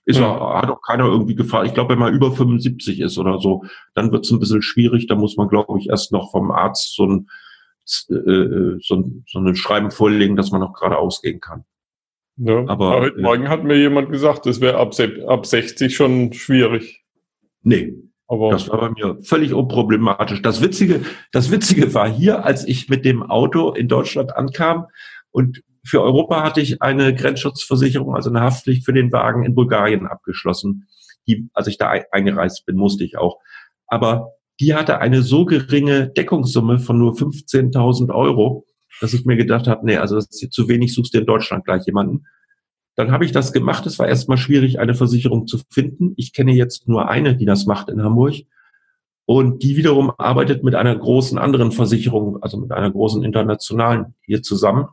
Ist 0.07 0.18
ja. 0.18 0.26
auch, 0.26 0.55
hat 0.62 0.70
auch 0.70 0.81
keiner 0.81 1.05
irgendwie 1.05 1.35
gefragt. 1.35 1.66
Ich 1.66 1.74
glaube, 1.74 1.90
wenn 1.90 1.98
man 1.98 2.14
über 2.14 2.33
75 2.33 3.00
ist 3.00 3.18
oder 3.18 3.38
so, 3.38 3.64
dann 3.94 4.11
wird 4.11 4.24
es 4.24 4.31
ein 4.31 4.40
bisschen 4.40 4.62
schwierig. 4.62 5.07
Da 5.07 5.14
muss 5.14 5.37
man, 5.37 5.48
glaube 5.48 5.79
ich, 5.79 5.90
erst 5.90 6.11
noch 6.11 6.31
vom 6.31 6.50
Arzt 6.50 6.94
so 6.94 7.07
ein, 7.07 7.29
äh, 8.09 8.79
so, 8.81 8.96
ein, 8.96 9.24
so 9.29 9.38
ein 9.38 9.55
Schreiben 9.55 9.90
vorlegen, 9.90 10.37
dass 10.37 10.50
man 10.50 10.62
noch 10.62 10.72
gerade 10.72 10.96
ausgehen 10.96 11.40
kann. 11.40 11.64
Ja, 12.38 12.61
aber, 12.61 12.70
aber 12.70 13.00
heute 13.00 13.18
äh, 13.18 13.22
Morgen 13.22 13.48
hat 13.50 13.64
mir 13.64 13.76
jemand 13.76 14.11
gesagt, 14.11 14.46
das 14.46 14.62
wäre 14.62 14.79
ab, 14.79 14.94
ab 15.29 15.46
60 15.46 15.94
schon 15.94 16.33
schwierig. 16.33 17.05
Nee, 17.62 18.10
aber 18.30 18.50
das 18.50 18.68
war 18.68 18.78
bei 18.78 18.90
mir 18.90 19.18
völlig 19.22 19.52
unproblematisch. 19.52 20.40
Das 20.40 20.62
Witzige, 20.62 21.00
das 21.32 21.50
Witzige 21.50 21.92
war 21.94 22.08
hier, 22.08 22.44
als 22.44 22.64
ich 22.64 22.88
mit 22.88 23.04
dem 23.04 23.24
Auto 23.24 23.72
in 23.72 23.88
Deutschland 23.88 24.36
ankam 24.36 24.86
und 25.32 25.62
für 25.84 26.00
Europa 26.00 26.44
hatte 26.44 26.60
ich 26.60 26.80
eine 26.80 27.12
Grenzschutzversicherung, 27.12 28.14
also 28.14 28.30
eine 28.30 28.42
Haftpflicht 28.42 28.84
für 28.84 28.92
den 28.92 29.10
Wagen 29.10 29.44
in 29.44 29.56
Bulgarien 29.56 30.06
abgeschlossen. 30.06 30.86
Die, 31.26 31.48
als 31.54 31.66
ich 31.66 31.76
da 31.76 31.92
eingereist 32.12 32.66
bin, 32.66 32.76
musste 32.76 33.02
ich 33.02 33.18
auch. 33.18 33.38
Aber 33.88 34.34
die 34.60 34.74
hatte 34.74 34.98
eine 34.98 35.22
so 35.22 35.44
geringe 35.44 36.08
Deckungssumme 36.08 36.78
von 36.78 36.98
nur 36.98 37.14
15.000 37.14 38.14
Euro, 38.14 38.64
dass 39.00 39.12
ich 39.12 39.24
mir 39.24 39.36
gedacht 39.36 39.66
habe, 39.66 39.84
nee, 39.84 39.96
also 39.96 40.14
das 40.14 40.28
ist 40.30 40.38
hier 40.38 40.50
zu 40.50 40.68
wenig, 40.68 40.94
suchst 40.94 41.14
du 41.14 41.18
in 41.18 41.26
Deutschland 41.26 41.64
gleich 41.64 41.84
jemanden. 41.86 42.26
Dann 43.00 43.12
habe 43.12 43.24
ich 43.24 43.32
das 43.32 43.54
gemacht. 43.54 43.86
Es 43.86 43.98
war 43.98 44.08
erstmal 44.08 44.36
schwierig, 44.36 44.78
eine 44.78 44.94
Versicherung 44.94 45.46
zu 45.46 45.58
finden. 45.70 46.12
Ich 46.18 46.34
kenne 46.34 46.52
jetzt 46.52 46.86
nur 46.86 47.08
eine, 47.08 47.34
die 47.34 47.46
das 47.46 47.64
macht 47.64 47.88
in 47.88 48.02
Hamburg. 48.02 48.34
Und 49.24 49.62
die 49.62 49.78
wiederum 49.78 50.12
arbeitet 50.18 50.64
mit 50.64 50.74
einer 50.74 50.94
großen 50.94 51.38
anderen 51.38 51.72
Versicherung, 51.72 52.42
also 52.42 52.58
mit 52.58 52.72
einer 52.72 52.90
großen 52.90 53.24
internationalen 53.24 54.14
hier 54.20 54.42
zusammen. 54.42 54.88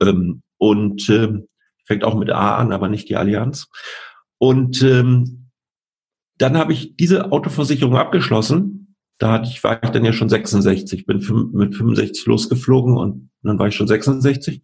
Ähm, 0.00 0.42
und 0.58 1.08
äh, 1.08 1.42
fängt 1.86 2.04
auch 2.04 2.14
mit 2.14 2.30
A 2.30 2.56
an, 2.56 2.72
aber 2.72 2.88
nicht 2.88 3.08
die 3.08 3.16
Allianz. 3.16 3.66
Und 4.38 4.80
ähm, 4.84 5.50
dann 6.38 6.56
habe 6.56 6.72
ich 6.72 6.94
diese 6.94 7.32
Autoversicherung 7.32 7.96
abgeschlossen. 7.96 8.94
Da 9.18 9.32
hatte 9.32 9.48
ich, 9.48 9.64
war 9.64 9.82
ich 9.82 9.90
dann 9.90 10.04
ja 10.04 10.12
schon 10.12 10.28
66, 10.28 11.04
bin 11.04 11.50
mit 11.52 11.74
65 11.74 12.26
losgeflogen 12.26 12.96
und 12.96 13.30
dann 13.42 13.58
war 13.58 13.66
ich 13.66 13.74
schon 13.74 13.88
66. 13.88 14.62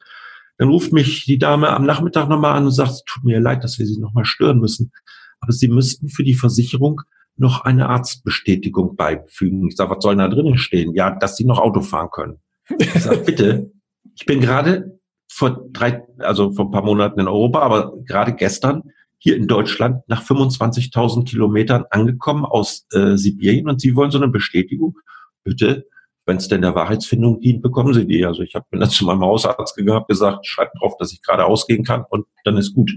Dann 0.58 0.68
ruft 0.68 0.92
mich 0.92 1.24
die 1.24 1.38
Dame 1.38 1.70
am 1.70 1.86
Nachmittag 1.86 2.28
nochmal 2.28 2.56
an 2.56 2.66
und 2.66 2.72
sagt, 2.72 3.06
tut 3.06 3.24
mir 3.24 3.40
leid, 3.40 3.64
dass 3.64 3.78
wir 3.78 3.86
Sie 3.86 3.98
nochmal 3.98 4.24
stören 4.24 4.58
müssen. 4.58 4.92
Aber 5.40 5.52
Sie 5.52 5.68
müssten 5.68 6.08
für 6.08 6.24
die 6.24 6.34
Versicherung 6.34 7.02
noch 7.36 7.62
eine 7.64 7.88
Arztbestätigung 7.88 8.96
beifügen. 8.96 9.68
Ich 9.68 9.76
sage, 9.76 9.90
was 9.90 10.02
soll 10.02 10.16
da 10.16 10.28
drinnen 10.28 10.58
stehen? 10.58 10.94
Ja, 10.94 11.10
dass 11.16 11.36
Sie 11.36 11.44
noch 11.44 11.60
Auto 11.60 11.80
fahren 11.80 12.10
können. 12.10 12.38
Ich 12.76 12.90
sage, 13.02 13.18
bitte, 13.18 13.72
ich 14.14 14.26
bin 14.26 14.40
gerade 14.40 14.98
vor 15.30 15.64
drei, 15.72 16.02
also 16.18 16.50
vor 16.52 16.66
ein 16.66 16.70
paar 16.72 16.84
Monaten 16.84 17.20
in 17.20 17.28
Europa, 17.28 17.60
aber 17.60 17.96
gerade 18.04 18.34
gestern 18.34 18.82
hier 19.18 19.36
in 19.36 19.46
Deutschland 19.46 20.02
nach 20.08 20.24
25.000 20.24 21.24
Kilometern 21.24 21.84
angekommen 21.90 22.44
aus 22.44 22.86
äh, 22.92 23.16
Sibirien 23.16 23.68
und 23.68 23.80
Sie 23.80 23.94
wollen 23.94 24.10
so 24.10 24.18
eine 24.18 24.28
Bestätigung? 24.28 24.98
Bitte, 25.44 25.86
wenn 26.28 26.36
es 26.36 26.46
denn 26.46 26.60
der 26.60 26.74
Wahrheitsfindung 26.74 27.40
dient, 27.40 27.62
bekommen 27.62 27.94
Sie 27.94 28.06
die. 28.06 28.24
Also 28.24 28.42
ich 28.42 28.54
habe 28.54 28.66
bin 28.70 28.80
dann 28.80 28.90
zu 28.90 29.06
meinem 29.06 29.22
Hausarzt 29.22 29.74
gegangen, 29.74 30.04
gesagt, 30.06 30.46
schreibt 30.46 30.78
drauf, 30.78 30.94
dass 30.98 31.12
ich 31.12 31.22
gerade 31.22 31.46
ausgehen 31.46 31.84
kann 31.84 32.04
und 32.10 32.26
dann 32.44 32.58
ist 32.58 32.74
gut. 32.74 32.92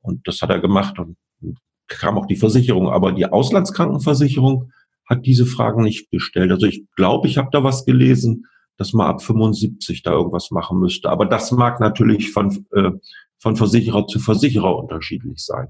Und 0.00 0.26
das 0.26 0.42
hat 0.42 0.50
er 0.50 0.58
gemacht 0.58 0.98
und 0.98 1.16
kam 1.86 2.18
auch 2.18 2.26
die 2.26 2.36
Versicherung. 2.36 2.88
Aber 2.88 3.12
die 3.12 3.26
Auslandskrankenversicherung 3.26 4.72
hat 5.08 5.24
diese 5.26 5.46
Fragen 5.46 5.84
nicht 5.84 6.10
gestellt. 6.10 6.50
Also 6.50 6.66
ich 6.66 6.84
glaube, 6.96 7.28
ich 7.28 7.38
habe 7.38 7.50
da 7.52 7.62
was 7.62 7.84
gelesen, 7.84 8.46
dass 8.78 8.92
man 8.92 9.06
ab 9.06 9.22
75 9.22 10.02
da 10.02 10.10
irgendwas 10.10 10.50
machen 10.50 10.80
müsste. 10.80 11.08
Aber 11.08 11.26
das 11.26 11.52
mag 11.52 11.78
natürlich 11.78 12.32
von, 12.32 12.66
äh, 12.72 12.90
von 13.38 13.54
Versicherer 13.54 14.08
zu 14.08 14.18
Versicherer 14.18 14.76
unterschiedlich 14.76 15.38
sein. 15.38 15.68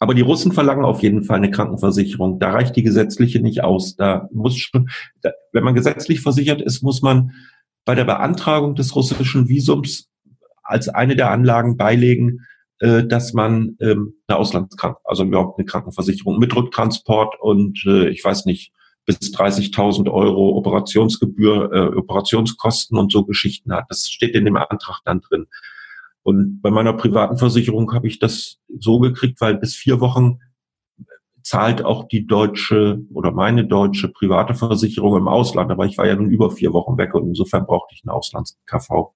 Aber 0.00 0.14
die 0.14 0.22
Russen 0.22 0.52
verlangen 0.52 0.84
auf 0.84 1.02
jeden 1.02 1.22
Fall 1.22 1.36
eine 1.36 1.50
Krankenversicherung. 1.50 2.38
Da 2.38 2.50
reicht 2.50 2.76
die 2.76 2.82
gesetzliche 2.82 3.40
nicht 3.40 3.62
aus. 3.62 3.96
Da 3.96 4.28
muss 4.32 4.56
schon, 4.56 4.88
da, 5.22 5.30
wenn 5.52 5.64
man 5.64 5.74
gesetzlich 5.74 6.20
versichert 6.20 6.60
ist, 6.60 6.82
muss 6.82 7.00
man 7.00 7.32
bei 7.84 7.94
der 7.94 8.04
Beantragung 8.04 8.74
des 8.74 8.94
russischen 8.96 9.48
Visums 9.48 10.08
als 10.62 10.88
eine 10.88 11.16
der 11.16 11.30
Anlagen 11.30 11.76
beilegen, 11.76 12.40
äh, 12.80 13.04
dass 13.04 13.34
man 13.34 13.76
ähm, 13.80 14.14
eine 14.26 14.38
Auslandskranken, 14.38 15.00
also 15.04 15.24
überhaupt 15.24 15.58
eine 15.58 15.66
Krankenversicherung 15.66 16.38
mit 16.38 16.54
Rücktransport 16.56 17.40
und 17.40 17.84
äh, 17.86 18.08
ich 18.08 18.24
weiß 18.24 18.46
nicht, 18.46 18.72
bis 19.06 19.18
30.000 19.18 20.10
Euro 20.10 20.56
Operationsgebühr, 20.56 21.72
äh, 21.72 21.96
Operationskosten 21.96 22.98
und 22.98 23.12
so 23.12 23.24
Geschichten 23.24 23.72
hat. 23.72 23.84
Das 23.90 24.08
steht 24.08 24.34
in 24.34 24.46
dem 24.46 24.56
Antrag 24.56 25.00
dann 25.04 25.20
drin. 25.20 25.46
Und 26.24 26.62
bei 26.62 26.70
meiner 26.70 26.94
privaten 26.94 27.36
Versicherung 27.36 27.92
habe 27.92 28.08
ich 28.08 28.18
das 28.18 28.58
so 28.76 28.98
gekriegt, 28.98 29.40
weil 29.40 29.56
bis 29.56 29.76
vier 29.76 30.00
Wochen 30.00 30.40
zahlt 31.42 31.84
auch 31.84 32.08
die 32.08 32.26
deutsche 32.26 33.02
oder 33.12 33.30
meine 33.30 33.66
deutsche 33.66 34.08
private 34.08 34.54
Versicherung 34.54 35.18
im 35.18 35.28
Ausland. 35.28 35.70
Aber 35.70 35.84
ich 35.84 35.98
war 35.98 36.06
ja 36.06 36.16
nun 36.16 36.30
über 36.30 36.50
vier 36.50 36.72
Wochen 36.72 36.96
weg 36.96 37.14
und 37.14 37.28
insofern 37.28 37.66
brauchte 37.66 37.94
ich 37.94 38.02
eine 38.04 38.14
Auslands-KV. 38.14 39.14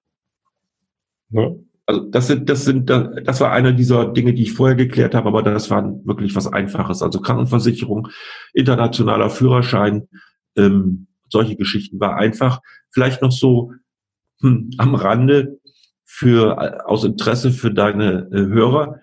Ja. 1.31 1.51
Also 1.87 2.01
das 2.01 2.27
sind, 2.27 2.47
das 2.47 2.65
sind, 2.65 2.87
das 2.87 3.41
war 3.41 3.51
einer 3.51 3.71
dieser 3.71 4.05
Dinge, 4.05 4.35
die 4.35 4.43
ich 4.43 4.53
vorher 4.53 4.75
geklärt 4.75 5.15
habe, 5.15 5.27
aber 5.27 5.41
das 5.41 5.71
war 5.71 5.83
wirklich 6.05 6.35
was 6.35 6.45
Einfaches. 6.45 7.01
Also 7.01 7.19
Krankenversicherung, 7.19 8.09
internationaler 8.53 9.31
Führerschein, 9.31 10.07
ähm, 10.55 11.07
solche 11.29 11.55
Geschichten 11.55 11.99
war 11.99 12.15
einfach. 12.15 12.61
Vielleicht 12.91 13.23
noch 13.23 13.31
so 13.31 13.71
hm, 14.41 14.69
am 14.77 14.93
Rande 14.93 15.59
für 16.11 16.87
aus 16.89 17.03
Interesse 17.03 17.51
für 17.51 17.71
deine 17.71 18.27
äh, 18.33 18.47
Hörer. 18.47 19.01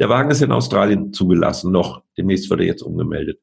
Der 0.00 0.08
Wagen 0.08 0.30
ist 0.32 0.42
in 0.42 0.50
Australien 0.50 1.12
zugelassen, 1.12 1.70
noch 1.70 2.02
demnächst 2.18 2.50
wird 2.50 2.60
er 2.60 2.66
jetzt 2.66 2.82
umgemeldet 2.82 3.40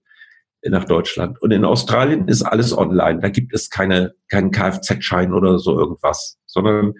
nach 0.65 0.83
Deutschland. 0.83 1.41
Und 1.41 1.51
in 1.51 1.63
Australien 1.63 2.27
ist 2.27 2.43
alles 2.43 2.77
online. 2.77 3.21
Da 3.21 3.29
gibt 3.29 3.53
es 3.53 3.69
keine, 3.69 4.13
keinen 4.27 4.51
Kfz-Schein 4.51 5.33
oder 5.33 5.59
so 5.59 5.79
irgendwas, 5.79 6.37
sondern 6.45 6.93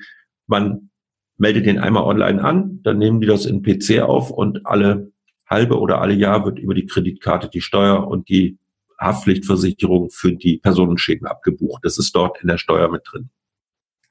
man 0.48 0.89
meldet 1.38 1.65
den 1.65 1.80
einmal 1.80 2.04
online 2.04 2.41
an, 2.41 2.80
dann 2.84 2.98
nehmen 2.98 3.19
die 3.19 3.28
das 3.28 3.46
in 3.46 3.62
PC 3.62 4.02
auf 4.02 4.32
und 4.32 4.65
alle 4.65 5.12
halbe 5.48 5.78
oder 5.80 6.02
alle 6.02 6.13
Jahr 6.13 6.46
wird 6.46 6.60
über 6.60 6.74
die 6.74 6.86
Kreditkarte 6.86 7.50
die 7.50 7.62
Steuer 7.62 8.08
und 8.08 8.30
die 8.30 8.58
Haftpflichtversicherung 9.00 10.10
für 10.10 10.32
die 10.32 10.58
Personenschäden 10.60 11.28
abgebucht. 11.28 11.84
Das 11.84 11.98
ist 11.98 12.15
dort 12.15 12.41
in 12.41 12.48
der 12.48 12.58
Steuer 12.58 12.89
mit 12.89 13.02
drin. 13.06 13.30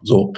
So. 0.02 0.34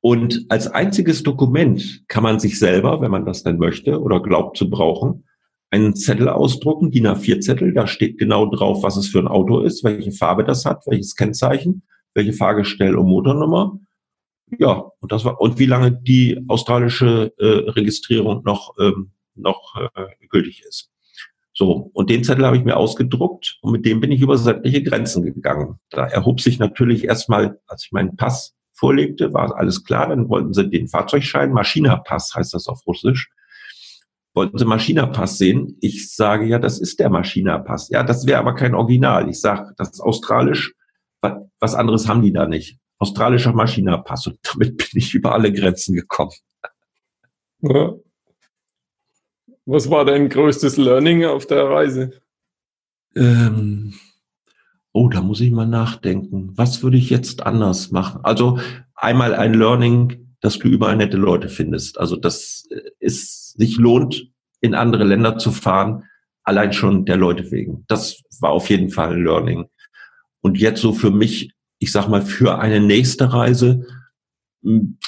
Und 0.00 0.46
als 0.48 0.66
einziges 0.66 1.22
Dokument 1.22 2.04
kann 2.08 2.22
man 2.22 2.40
sich 2.40 2.58
selber, 2.58 3.00
wenn 3.00 3.10
man 3.10 3.26
das 3.26 3.42
denn 3.42 3.58
möchte 3.58 4.00
oder 4.00 4.22
glaubt 4.22 4.56
zu 4.56 4.70
brauchen, 4.70 5.24
einen 5.70 5.94
Zettel 5.94 6.28
ausdrucken, 6.28 6.90
DIN 6.90 7.06
A4-Zettel, 7.06 7.74
da 7.74 7.86
steht 7.86 8.18
genau 8.18 8.46
drauf, 8.50 8.82
was 8.82 8.96
es 8.96 9.08
für 9.08 9.20
ein 9.20 9.28
Auto 9.28 9.60
ist, 9.60 9.84
welche 9.84 10.10
Farbe 10.10 10.44
das 10.44 10.64
hat, 10.64 10.82
welches 10.86 11.14
Kennzeichen, 11.14 11.82
welche 12.14 12.32
Fahrgestell 12.32 12.96
und 12.96 13.06
Motornummer 13.06 13.78
ja, 14.58 14.90
und 15.00 15.12
das 15.12 15.24
war 15.24 15.40
und 15.40 15.58
wie 15.58 15.66
lange 15.66 15.92
die 15.92 16.42
australische 16.48 17.32
äh, 17.38 17.70
Registrierung 17.70 18.42
noch 18.44 18.74
ähm, 18.78 19.12
noch 19.34 19.76
äh, 19.76 20.26
gültig 20.28 20.62
ist. 20.68 20.90
So, 21.52 21.90
und 21.92 22.10
den 22.10 22.24
Zettel 22.24 22.46
habe 22.46 22.56
ich 22.56 22.64
mir 22.64 22.76
ausgedruckt 22.76 23.58
und 23.60 23.72
mit 23.72 23.84
dem 23.84 24.00
bin 24.00 24.12
ich 24.12 24.20
über 24.20 24.38
sämtliche 24.38 24.82
Grenzen 24.82 25.24
gegangen. 25.24 25.78
Da 25.90 26.06
erhob 26.06 26.40
sich 26.40 26.58
natürlich 26.58 27.04
erstmal, 27.04 27.60
als 27.66 27.84
ich 27.84 27.92
meinen 27.92 28.16
Pass 28.16 28.54
vorlegte, 28.80 29.32
war 29.32 29.56
alles 29.56 29.84
klar, 29.84 30.08
dann 30.08 30.28
wollten 30.28 30.54
sie 30.54 30.68
den 30.68 30.88
Fahrzeugschein, 30.88 31.52
Maschinapass 31.52 32.34
heißt 32.34 32.54
das 32.54 32.66
auf 32.66 32.84
Russisch, 32.86 33.30
wollten 34.34 34.58
sie 34.58 34.64
Maschinapass 34.64 35.38
sehen. 35.38 35.76
Ich 35.80 36.14
sage 36.14 36.46
ja, 36.46 36.58
das 36.58 36.80
ist 36.80 36.98
der 36.98 37.10
Maschinapass. 37.10 37.90
Ja, 37.90 38.02
das 38.02 38.26
wäre 38.26 38.40
aber 38.40 38.54
kein 38.54 38.74
Original. 38.74 39.28
Ich 39.28 39.40
sage, 39.40 39.74
das 39.76 39.90
ist 39.90 40.00
australisch, 40.00 40.74
was 41.60 41.74
anderes 41.74 42.08
haben 42.08 42.22
die 42.22 42.32
da 42.32 42.46
nicht 42.46 42.80
australischer 43.00 43.52
Maschinapass 43.52 44.26
und 44.26 44.38
damit 44.42 44.76
bin 44.76 44.88
ich 44.92 45.14
über 45.14 45.32
alle 45.32 45.52
Grenzen 45.52 45.94
gekommen. 45.94 46.32
Ja. 47.62 47.94
Was 49.64 49.90
war 49.90 50.04
dein 50.04 50.28
größtes 50.28 50.76
Learning 50.76 51.24
auf 51.24 51.46
der 51.46 51.68
Reise? 51.68 52.20
Ähm, 53.16 53.94
oh, 54.92 55.08
da 55.08 55.22
muss 55.22 55.40
ich 55.40 55.50
mal 55.50 55.66
nachdenken. 55.66 56.52
Was 56.56 56.82
würde 56.82 56.96
ich 56.96 57.10
jetzt 57.10 57.44
anders 57.44 57.90
machen? 57.90 58.20
Also 58.24 58.58
einmal 58.94 59.34
ein 59.34 59.54
Learning, 59.54 60.34
dass 60.40 60.58
du 60.58 60.68
überall 60.68 60.96
nette 60.96 61.16
Leute 61.16 61.48
findest. 61.48 61.98
Also 61.98 62.16
dass 62.16 62.68
es 62.98 63.52
sich 63.52 63.76
lohnt, 63.76 64.30
in 64.60 64.74
andere 64.74 65.04
Länder 65.04 65.38
zu 65.38 65.52
fahren, 65.52 66.04
allein 66.42 66.72
schon 66.72 67.04
der 67.04 67.16
Leute 67.16 67.50
wegen. 67.50 67.84
Das 67.88 68.22
war 68.40 68.50
auf 68.50 68.68
jeden 68.70 68.90
Fall 68.90 69.12
ein 69.12 69.24
Learning. 69.24 69.66
Und 70.40 70.58
jetzt 70.58 70.80
so 70.80 70.92
für 70.92 71.10
mich 71.10 71.52
ich 71.80 71.90
sag 71.90 72.08
mal, 72.08 72.22
für 72.22 72.60
eine 72.60 72.78
nächste 72.78 73.32
Reise 73.32 73.86
hm, 74.62 74.98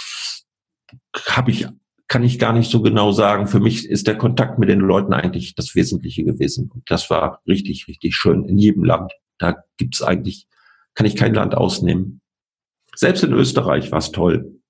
habe 1.29 1.51
ich, 1.51 1.69
kann 2.09 2.25
ich 2.25 2.39
gar 2.39 2.55
nicht 2.55 2.71
so 2.71 2.83
genau 2.83 3.13
sagen. 3.13 3.47
Für 3.47 3.61
mich 3.61 3.89
ist 3.89 4.07
der 4.07 4.17
Kontakt 4.17 4.59
mit 4.59 4.69
den 4.69 4.81
Leuten 4.81 5.13
eigentlich 5.13 5.55
das 5.55 5.75
Wesentliche 5.75 6.25
gewesen. 6.25 6.71
Und 6.73 6.91
das 6.91 7.11
war 7.11 7.43
richtig, 7.47 7.87
richtig 7.89 8.17
schön 8.17 8.45
in 8.45 8.59
jedem 8.59 8.85
Land. 8.85 9.13
Da 9.43 9.65
gibt's 9.77 10.03
eigentlich, 10.03 10.47
kann 10.95 11.05
ich 11.05 11.17
kein 11.17 11.35
Land 11.35 11.57
ausnehmen. 11.57 12.21
Selbst 12.95 13.25
in 13.25 13.33
Österreich 13.33 13.91
war 13.91 13.99
es 13.99 14.13
toll. 14.13 14.61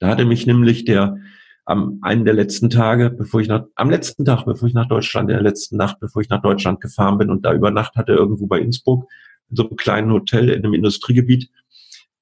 Da 0.00 0.08
hatte 0.08 0.26
mich 0.26 0.46
nämlich 0.46 0.84
der 0.84 1.16
am 1.64 1.98
einen 2.02 2.24
der 2.24 2.34
letzten 2.34 2.70
Tage, 2.70 3.10
bevor 3.10 3.40
ich 3.40 3.48
nach, 3.48 3.64
am 3.74 3.90
letzten 3.90 4.24
Tag, 4.24 4.44
bevor 4.44 4.68
ich 4.68 4.74
nach 4.74 4.88
Deutschland, 4.88 5.30
in 5.30 5.36
der 5.36 5.42
letzten 5.42 5.76
Nacht, 5.76 5.98
bevor 6.00 6.20
ich 6.22 6.28
nach 6.28 6.42
Deutschland 6.42 6.80
gefahren 6.80 7.18
bin 7.18 7.30
und 7.30 7.44
da 7.44 7.52
über 7.52 7.70
Nacht 7.70 7.94
hatte, 7.96 8.12
irgendwo 8.12 8.46
bei 8.46 8.58
Innsbruck, 8.58 9.06
in 9.48 9.56
so 9.56 9.66
einem 9.66 9.76
kleinen 9.76 10.12
Hotel 10.12 10.50
in 10.50 10.64
einem 10.64 10.74
Industriegebiet. 10.74 11.50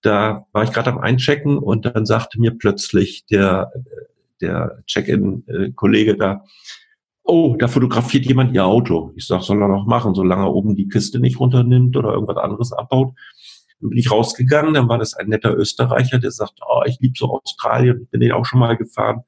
Da 0.03 0.47
war 0.53 0.62
ich 0.62 0.73
gerade 0.73 0.90
am 0.90 0.99
Einchecken 0.99 1.59
und 1.59 1.87
dann 1.87 2.07
sagte 2.07 2.40
mir 2.40 2.53
plötzlich 2.53 3.27
der, 3.27 3.73
der 4.40 4.83
Check-in-Kollege 4.87 6.16
da, 6.16 6.45
oh, 7.27 7.57
da 7.59 7.69
fotografiert 7.69 8.27
jemand 8.27 8.55
ihr 8.55 8.65
Auto. 8.65 9.12
Ich 9.17 9.27
sag, 9.27 9.43
soll 9.43 9.61
er 9.61 9.69
noch 9.69 9.87
machen, 9.87 10.15
solange 10.15 10.45
er 10.45 10.55
oben 10.55 10.75
die 10.75 10.89
Kiste 10.89 11.19
nicht 11.19 11.39
runternimmt 11.39 11.97
oder 11.97 12.12
irgendwas 12.12 12.37
anderes 12.37 12.73
abbaut. 12.73 13.15
Dann 13.81 13.91
bin 13.91 13.99
ich 13.99 14.11
rausgegangen, 14.11 14.75
dann 14.75 14.89
war 14.89 14.99
das 14.99 15.15
ein 15.15 15.29
netter 15.29 15.55
Österreicher, 15.55 16.19
der 16.19 16.31
sagt, 16.31 16.61
oh, 16.67 16.83
ich 16.87 16.99
liebe 17.01 17.15
so 17.17 17.41
Australien, 17.43 18.09
bin 18.11 18.21
den 18.21 18.33
auch 18.33 18.47
schon 18.47 18.61
mal 18.61 18.77
gefahren. 18.77 19.23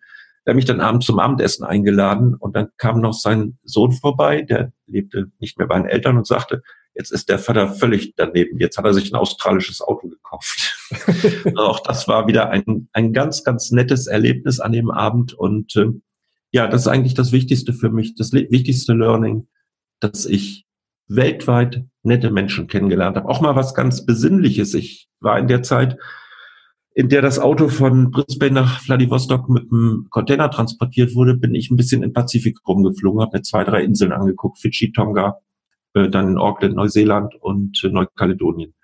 Der 0.47 0.53
hat 0.53 0.57
mich 0.57 0.65
dann 0.65 0.81
abends 0.81 1.07
zum 1.07 1.19
Abendessen 1.19 1.65
eingeladen 1.65 2.35
und 2.35 2.57
dann 2.57 2.69
kam 2.79 3.01
noch 3.01 3.13
sein 3.13 3.59
Sohn 3.65 3.93
vorbei, 3.93 4.43
der 4.43 4.73
lebte 4.87 5.31
nicht 5.41 5.59
mehr 5.59 5.67
bei 5.67 5.77
den 5.77 5.87
Eltern 5.87 6.17
und 6.17 6.27
sagte, 6.27 6.63
Jetzt 6.99 7.13
ist 7.13 7.29
der 7.29 7.39
Vater 7.39 7.69
völlig 7.69 8.15
daneben. 8.17 8.59
Jetzt 8.59 8.77
hat 8.77 8.85
er 8.85 8.93
sich 8.93 9.13
ein 9.13 9.17
australisches 9.17 9.81
Auto 9.81 10.09
gekauft. 10.09 10.77
auch 11.57 11.79
das 11.79 12.09
war 12.09 12.27
wieder 12.27 12.51
ein, 12.51 12.89
ein 12.93 13.13
ganz, 13.13 13.45
ganz 13.45 13.71
nettes 13.71 14.09
Erlebnis 14.09 14.59
an 14.59 14.73
dem 14.73 14.91
Abend. 14.91 15.33
Und 15.33 15.77
äh, 15.77 15.87
ja, 16.53 16.67
das 16.67 16.83
ist 16.83 16.89
eigentlich 16.89 17.15
das 17.15 17.33
Wichtigste 17.33 17.73
für 17.73 17.91
mich, 17.91 18.15
das 18.15 18.33
wichtigste 18.33 18.95
Learning, 18.95 19.47
dass 20.01 20.27
ich 20.27 20.67
weltweit 21.09 21.85
nette 22.03 22.31
Menschen 22.31 22.67
kennengelernt 22.67 23.17
habe. 23.17 23.29
Auch 23.29 23.41
mal 23.41 23.57
was 23.57 23.75
ganz 23.75 24.05
Besinnliches. 24.05 24.75
Ich 24.75 25.09
war 25.21 25.39
in 25.39 25.49
der 25.49 25.63
Zeit, 25.63 25.99
in 26.95 27.09
der 27.09 27.23
das 27.23 27.39
Auto 27.39 27.69
von 27.69 28.11
Brisbane 28.11 28.53
nach 28.53 28.81
Vladivostok 28.81 29.49
mit 29.49 29.71
einem 29.71 30.07
Container 30.11 30.51
transportiert 30.51 31.15
wurde, 31.15 31.37
bin 31.37 31.55
ich 31.55 31.71
ein 31.71 31.77
bisschen 31.77 32.03
im 32.03 32.13
Pazifik 32.13 32.59
rumgeflogen, 32.67 33.21
habe 33.21 33.39
mir 33.39 33.43
zwei, 33.43 33.65
drei 33.65 33.83
Inseln 33.83 34.13
angeguckt, 34.13 34.59
Fidschi, 34.59 34.93
Tonga, 34.93 35.39
äh, 35.95 36.09
dann 36.09 36.29
in 36.29 36.39
Auckland, 36.39 36.75
Neuseeland 36.75 37.35
und 37.41 37.83
äh, 37.85 37.89
Neukaledonien. 37.89 38.75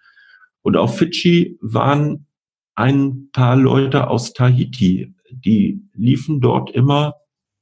Und 0.62 0.76
auf 0.76 0.96
Fidschi 0.96 1.58
waren 1.60 2.26
ein 2.74 3.30
paar 3.32 3.56
Leute 3.56 4.08
aus 4.08 4.32
Tahiti, 4.32 5.14
die 5.30 5.82
liefen 5.94 6.40
dort 6.40 6.70
immer, 6.70 7.14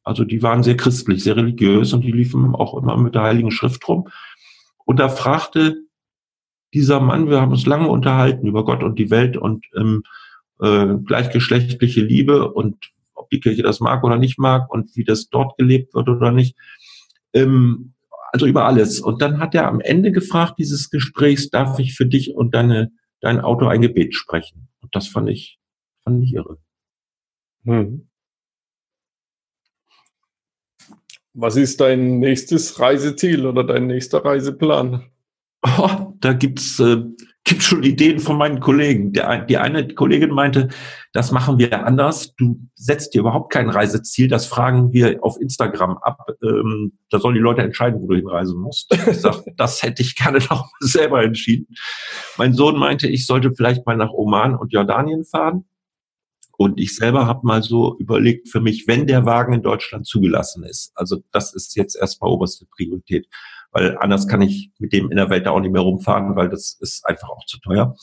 also 0.05 0.25
die 0.25 0.43
waren 0.43 0.63
sehr 0.63 0.77
christlich, 0.77 1.23
sehr 1.23 1.37
religiös 1.37 1.93
und 1.93 2.03
die 2.03 2.13
liefen 2.13 2.55
auch 2.55 2.81
immer 2.81 2.97
mit 2.97 3.15
der 3.15 3.23
Heiligen 3.23 3.51
Schrift 3.51 3.87
rum. 3.89 4.09
Und 4.85 4.99
da 4.99 5.09
fragte 5.09 5.77
dieser 6.75 7.01
Mann, 7.01 7.29
wir 7.29 7.41
haben 7.41 7.53
uns 7.53 7.67
lange 7.67 7.89
unterhalten 7.89 8.47
über 8.47 8.65
Gott 8.65 8.83
und 8.83 8.99
die 8.99 9.11
Welt 9.11 9.37
und 9.37 9.67
ähm, 9.77 10.03
äh, 10.61 10.95
gleichgeschlechtliche 11.05 12.03
Liebe 12.03 12.53
und 12.53 12.93
ob 13.15 13.31
die 13.31 13.41
Kirche 13.41 13.63
das 13.63 13.81
mag 13.81 14.03
oder 14.05 14.17
nicht 14.17 14.39
mag 14.39 14.71
und 14.71 14.97
wie 14.97 15.05
das 15.05 15.29
dort 15.29 15.57
gelebt 15.59 15.95
wird 15.95 16.09
oder 16.09 16.33
nicht. 16.33 16.57
Ähm, 17.33 17.95
also 18.33 18.47
über 18.47 18.65
alles. 18.65 19.01
Und 19.01 19.21
dann 19.21 19.39
hat 19.39 19.55
er 19.55 19.69
am 19.69 19.81
Ende 19.81 20.11
gefragt 20.11 20.55
dieses 20.59 20.89
Gesprächs, 20.91 21.51
darf 21.51 21.79
ich 21.79 21.95
für 21.95 22.07
dich 22.07 22.35
und 22.35 22.55
deine, 22.55 22.91
dein 23.21 23.41
Auto 23.41 23.67
ein 23.67 23.83
Gebet 23.83 24.15
sprechen? 24.15 24.69
Und 24.81 24.97
das 24.97 25.07
fand 25.07 25.29
ich, 25.29 25.59
fand 26.03 26.25
ich 26.25 26.33
irre. 26.33 26.59
Hm. 27.65 28.09
Was 31.35 31.57
ist 31.57 31.81
dein 31.81 32.19
nächstes 32.19 32.79
Reiseziel 32.79 33.47
oder 33.47 33.65
dein 33.65 33.87
nächster 33.87 34.25
Reiseplan? 34.25 35.05
Oh, 35.79 36.13
da 36.21 36.33
gibt's 36.33 36.79
äh, 36.81 37.03
gibt 37.45 37.63
schon 37.63 37.83
Ideen 37.83 38.21
von 38.21 38.39
meinen 38.39 38.61
Kollegen. 38.61 39.13
Der, 39.13 39.45
die 39.45 39.59
eine 39.59 39.89
Kollegin 39.89 40.31
meinte, 40.31 40.69
das 41.13 41.33
machen 41.33 41.59
wir 41.59 41.85
anders. 41.85 42.35
Du 42.37 42.61
setzt 42.75 43.15
dir 43.15 43.21
überhaupt 43.21 43.53
kein 43.53 43.69
Reiseziel. 43.69 44.29
Das 44.29 44.47
fragen 44.47 44.93
wir 44.93 45.19
auf 45.23 45.41
Instagram 45.41 45.99
ab. 45.99 46.27
Ähm, 46.43 46.93
da 47.11 47.19
sollen 47.19 47.35
die 47.35 47.41
Leute 47.41 47.63
entscheiden, 47.63 48.01
wo 48.01 48.07
du 48.07 48.17
hinreisen 48.17 48.59
musst. 48.59 48.93
Ich 48.93 49.21
sag, 49.21 49.43
das 49.57 49.83
hätte 49.83 50.03
ich 50.03 50.15
gerne 50.15 50.39
noch 50.51 50.71
selber 50.81 51.23
entschieden. 51.23 51.67
Mein 52.39 52.55
Sohn 52.55 52.79
meinte, 52.79 53.09
ich 53.09 53.27
sollte 53.27 53.53
vielleicht 53.55 53.87
mal 53.87 53.97
nach 53.97 54.13
Oman 54.13 54.55
und 54.55 54.73
Jordanien 54.73 55.25
fahren. 55.25 55.65
Und 56.57 56.79
ich 56.81 56.95
selber 56.95 57.27
habe 57.27 57.47
mal 57.47 57.63
so 57.63 57.97
überlegt 57.99 58.49
für 58.49 58.61
mich, 58.61 58.87
wenn 58.87 59.07
der 59.07 59.25
Wagen 59.25 59.55
in 59.55 59.63
Deutschland 59.63 60.07
zugelassen 60.07 60.65
ist. 60.65 60.93
Also 60.95 61.23
das 61.33 61.55
ist 61.55 61.77
jetzt 61.77 61.97
erstmal 61.97 62.31
oberste 62.31 62.67
Priorität 62.67 63.27
weil 63.73 63.97
anders 63.99 64.29
kann 64.29 64.43
ich 64.43 64.71
mit 64.79 64.93
dem 64.93 65.11
in 65.11 65.17
der 65.17 65.31
Welt 65.31 65.47
da 65.47 65.51
auch 65.51 65.61
nicht 65.61 65.73
mehr 65.73 65.83
rumfahren, 65.83 66.37
weil 66.37 66.49
das 66.49 66.77
ist 66.81 67.05
einfach 67.07 67.31
auch 67.31 67.45
zu 67.47 67.59
teuer. 67.59 67.97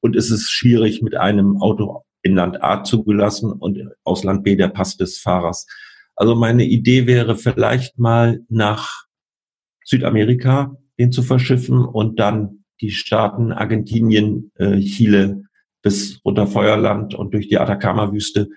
Und 0.00 0.16
es 0.16 0.30
ist 0.30 0.50
schwierig, 0.50 1.02
mit 1.02 1.16
einem 1.16 1.60
Auto 1.60 2.04
in 2.22 2.34
Land 2.34 2.62
A 2.62 2.84
zugelassen 2.84 3.52
und 3.52 3.78
aus 4.04 4.24
Land 4.24 4.44
B 4.44 4.56
der 4.56 4.68
Pass 4.68 4.96
des 4.96 5.18
Fahrers. 5.18 5.66
Also 6.14 6.34
meine 6.34 6.64
Idee 6.64 7.06
wäre 7.06 7.36
vielleicht 7.36 7.98
mal 7.98 8.40
nach 8.48 9.04
Südamerika 9.84 10.76
den 10.98 11.12
zu 11.12 11.22
verschiffen 11.22 11.84
und 11.84 12.20
dann 12.20 12.64
die 12.80 12.90
Staaten 12.90 13.52
Argentinien, 13.52 14.52
äh, 14.56 14.78
Chile 14.80 15.44
bis 15.82 16.20
runter 16.24 16.46
Feuerland 16.46 17.14
und 17.14 17.32
durch 17.34 17.48
die 17.48 17.58
Atacama-Wüste. 17.58 18.48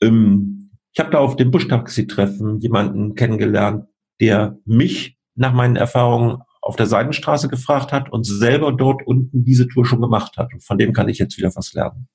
Ähm, 0.00 0.70
ich 0.92 1.00
habe 1.00 1.10
da 1.10 1.18
auf 1.18 1.36
dem 1.36 1.50
Buschtaxi-Treffen 1.50 2.60
jemanden 2.60 3.14
kennengelernt, 3.14 3.86
der 4.20 4.58
mich 4.64 5.18
nach 5.34 5.52
meinen 5.52 5.76
Erfahrungen 5.76 6.38
auf 6.60 6.76
der 6.76 6.86
Seidenstraße 6.86 7.48
gefragt 7.48 7.92
hat 7.92 8.10
und 8.10 8.24
selber 8.24 8.72
dort 8.72 9.06
unten 9.06 9.44
diese 9.44 9.68
Tour 9.68 9.84
schon 9.84 10.00
gemacht 10.00 10.36
hat. 10.38 10.54
Und 10.54 10.62
von 10.62 10.78
dem 10.78 10.92
kann 10.92 11.08
ich 11.08 11.18
jetzt 11.18 11.36
wieder 11.36 11.54
was 11.54 11.74
lernen. 11.74 12.08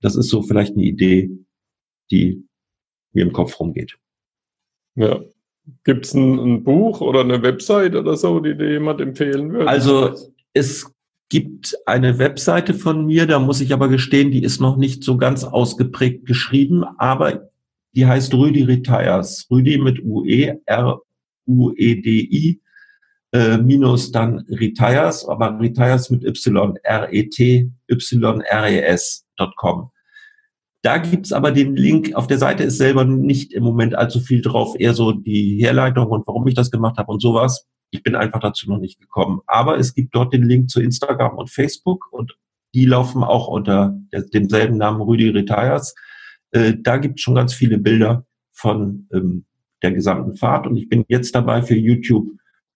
Das 0.00 0.16
ist 0.16 0.28
so 0.28 0.42
vielleicht 0.42 0.74
eine 0.74 0.84
Idee, 0.84 1.30
die 2.10 2.46
mir 3.12 3.22
im 3.22 3.32
Kopf 3.32 3.58
rumgeht. 3.58 3.98
Ja. 4.94 5.20
Gibt 5.82 6.06
es 6.06 6.14
ein, 6.14 6.38
ein, 6.38 6.64
Buch 6.64 7.00
oder 7.00 7.20
eine 7.20 7.42
Website 7.42 7.94
oder 7.94 8.16
so, 8.16 8.38
die 8.38 8.56
dir 8.56 8.70
jemand 8.70 9.00
empfehlen 9.00 9.52
würde? 9.52 9.68
Also 9.68 10.14
es 10.52 10.93
gibt 11.28 11.76
eine 11.86 12.18
Webseite 12.18 12.74
von 12.74 13.06
mir, 13.06 13.26
da 13.26 13.38
muss 13.38 13.60
ich 13.60 13.72
aber 13.72 13.88
gestehen, 13.88 14.30
die 14.30 14.42
ist 14.42 14.60
noch 14.60 14.76
nicht 14.76 15.02
so 15.04 15.16
ganz 15.16 15.44
ausgeprägt 15.44 16.26
geschrieben, 16.26 16.84
aber 16.98 17.50
die 17.94 18.06
heißt 18.06 18.34
Rüdi 18.34 18.62
Retires. 18.62 19.46
Rüdi 19.50 19.78
mit 19.78 20.04
UE, 20.04 20.60
R 20.66 21.00
U-E-D-I, 21.46 22.60
äh, 23.32 23.58
minus 23.58 24.10
dann 24.12 24.38
retires, 24.48 25.28
aber 25.28 25.58
retires 25.60 26.08
mit 26.10 26.24
Y, 26.24 26.76
R-E-T-Y-R-E-S.com. 26.82 27.70
Da 30.82 30.98
gibt's 30.98 31.32
aber 31.32 31.50
den 31.50 31.76
Link, 31.76 32.14
auf 32.14 32.26
der 32.26 32.38
Seite 32.38 32.64
ist 32.64 32.76
selber 32.76 33.04
nicht 33.04 33.52
im 33.52 33.64
Moment 33.64 33.94
allzu 33.94 34.20
viel 34.20 34.42
drauf, 34.42 34.76
eher 34.78 34.94
so 34.94 35.12
die 35.12 35.56
Herleitung 35.58 36.08
und 36.08 36.26
warum 36.26 36.46
ich 36.46 36.54
das 36.54 36.70
gemacht 36.70 36.98
habe 36.98 37.10
und 37.10 37.22
sowas. 37.22 37.66
Ich 37.94 38.02
bin 38.02 38.16
einfach 38.16 38.40
dazu 38.40 38.68
noch 38.68 38.80
nicht 38.80 39.00
gekommen. 39.00 39.40
Aber 39.46 39.78
es 39.78 39.94
gibt 39.94 40.16
dort 40.16 40.32
den 40.32 40.42
Link 40.42 40.68
zu 40.68 40.82
Instagram 40.82 41.38
und 41.38 41.48
Facebook 41.48 42.12
und 42.12 42.36
die 42.74 42.86
laufen 42.86 43.22
auch 43.22 43.46
unter 43.46 43.96
demselben 44.32 44.78
Namen 44.78 45.00
Rüdi 45.00 45.28
Retires. 45.28 45.94
Äh, 46.50 46.74
da 46.76 46.96
gibt's 46.96 47.22
schon 47.22 47.36
ganz 47.36 47.54
viele 47.54 47.78
Bilder 47.78 48.26
von 48.50 49.06
ähm, 49.12 49.44
der 49.82 49.92
gesamten 49.92 50.34
Fahrt. 50.34 50.66
Und 50.66 50.76
ich 50.76 50.88
bin 50.88 51.04
jetzt 51.06 51.36
dabei 51.36 51.62
für 51.62 51.76
YouTube, 51.76 52.30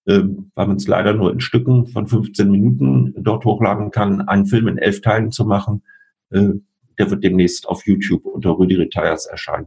äh, 0.04 0.20
weil 0.54 0.66
man 0.68 0.76
es 0.76 0.86
leider 0.86 1.14
nur 1.14 1.32
in 1.32 1.40
Stücken 1.40 1.88
von 1.88 2.06
15 2.06 2.48
Minuten 2.48 3.12
dort 3.16 3.44
hochladen 3.44 3.90
kann, 3.90 4.20
einen 4.28 4.46
Film 4.46 4.68
in 4.68 4.78
elf 4.78 5.00
Teilen 5.00 5.32
zu 5.32 5.44
machen. 5.44 5.82
Äh, 6.30 6.50
der 6.96 7.10
wird 7.10 7.24
demnächst 7.24 7.66
auf 7.66 7.84
YouTube 7.84 8.24
unter 8.24 8.56
Rüdi 8.56 8.76
Retires 8.76 9.26
erscheinen. 9.26 9.66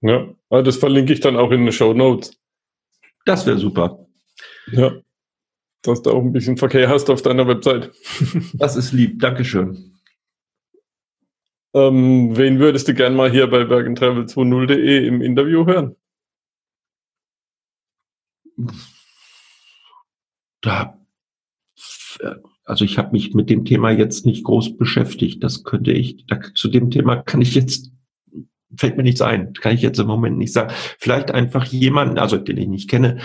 Ja, 0.00 0.26
ah, 0.48 0.62
das 0.62 0.78
verlinke 0.78 1.12
ich 1.12 1.20
dann 1.20 1.36
auch 1.36 1.50
in 1.50 1.66
den 1.66 1.72
Show 1.72 1.92
Notes. 1.92 2.38
Das 3.26 3.44
wäre 3.44 3.58
super. 3.58 4.05
Ja, 4.72 4.92
dass 5.82 6.02
du 6.02 6.10
auch 6.10 6.22
ein 6.22 6.32
bisschen 6.32 6.56
Verkehr 6.56 6.88
hast 6.88 7.10
auf 7.10 7.22
deiner 7.22 7.46
Website. 7.46 7.92
das 8.54 8.76
ist 8.76 8.92
lieb. 8.92 9.20
Dankeschön. 9.20 9.96
Ähm, 11.74 12.36
wen 12.36 12.58
würdest 12.58 12.88
du 12.88 12.94
gern 12.94 13.14
mal 13.14 13.30
hier 13.30 13.48
bei 13.48 13.62
bergentravel20.de 13.62 15.06
im 15.06 15.20
Interview 15.20 15.66
hören? 15.66 15.94
Da, 20.62 20.98
also 22.64 22.84
ich 22.84 22.98
habe 22.98 23.12
mich 23.12 23.34
mit 23.34 23.50
dem 23.50 23.64
Thema 23.64 23.90
jetzt 23.90 24.26
nicht 24.26 24.44
groß 24.44 24.76
beschäftigt. 24.78 25.44
Das 25.44 25.64
könnte 25.64 25.92
ich, 25.92 26.26
da, 26.26 26.40
zu 26.54 26.68
dem 26.68 26.90
Thema 26.90 27.16
kann 27.16 27.42
ich 27.42 27.54
jetzt, 27.54 27.92
fällt 28.76 28.96
mir 28.96 29.02
nichts 29.02 29.20
ein, 29.20 29.52
kann 29.52 29.74
ich 29.74 29.82
jetzt 29.82 29.98
im 30.00 30.06
Moment 30.06 30.38
nicht 30.38 30.52
sagen. 30.52 30.72
Vielleicht 30.98 31.30
einfach 31.30 31.64
jemanden, 31.66 32.18
also 32.18 32.38
den 32.38 32.56
ich 32.56 32.68
nicht 32.68 32.90
kenne, 32.90 33.20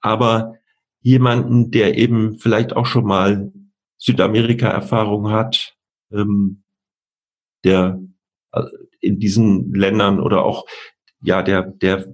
aber 0.00 0.54
jemanden, 1.00 1.70
der 1.70 1.96
eben 1.96 2.38
vielleicht 2.38 2.74
auch 2.74 2.86
schon 2.86 3.04
mal 3.04 3.52
Südamerika-Erfahrung 3.98 5.30
hat, 5.30 5.74
ähm, 6.12 6.62
der 7.64 8.00
äh, 8.52 8.62
in 9.00 9.18
diesen 9.18 9.72
Ländern 9.74 10.20
oder 10.20 10.44
auch 10.44 10.66
ja 11.20 11.42
der 11.42 11.62
der 11.62 12.06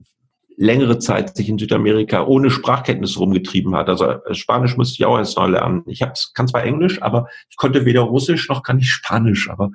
längere 0.57 0.99
Zeit 0.99 1.37
sich 1.37 1.49
in 1.49 1.59
Südamerika 1.59 2.25
ohne 2.25 2.51
Sprachkenntnis 2.51 3.19
rumgetrieben 3.19 3.75
hat. 3.75 3.89
Also 3.89 4.11
äh, 4.11 4.35
Spanisch 4.35 4.77
müsste 4.77 4.95
ich 4.95 5.05
auch 5.05 5.19
erst 5.19 5.37
noch 5.37 5.49
lernen. 5.49 5.83
Ich 5.87 6.03
hab's, 6.03 6.33
kann 6.33 6.49
zwar 6.49 6.65
Englisch, 6.65 7.03
aber 7.03 7.29
ich 7.51 7.57
konnte 7.57 7.85
weder 7.85 8.03
Russisch 8.03 8.49
noch 8.49 8.63
kann 8.63 8.79
ich 8.79 8.91
Spanisch. 8.91 9.51
Aber 9.51 9.71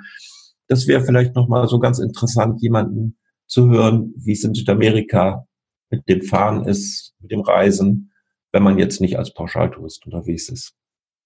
das 0.67 0.87
wäre 0.87 1.03
vielleicht 1.03 1.35
noch 1.35 1.47
mal 1.47 1.67
so 1.67 1.79
ganz 1.79 1.99
interessant, 1.99 2.61
jemanden 2.61 3.17
zu 3.47 3.69
hören, 3.69 4.13
wie 4.15 4.33
es 4.33 4.43
in 4.43 4.53
Südamerika 4.53 5.45
mit 5.89 6.07
dem 6.07 6.21
Fahren 6.21 6.65
ist, 6.65 7.13
mit 7.19 7.31
dem 7.31 7.41
Reisen, 7.41 8.11
wenn 8.51 8.63
man 8.63 8.79
jetzt 8.79 9.01
nicht 9.01 9.17
als 9.17 9.33
Pauschaltourist 9.33 10.05
unterwegs 10.05 10.49
ist. 10.49 10.75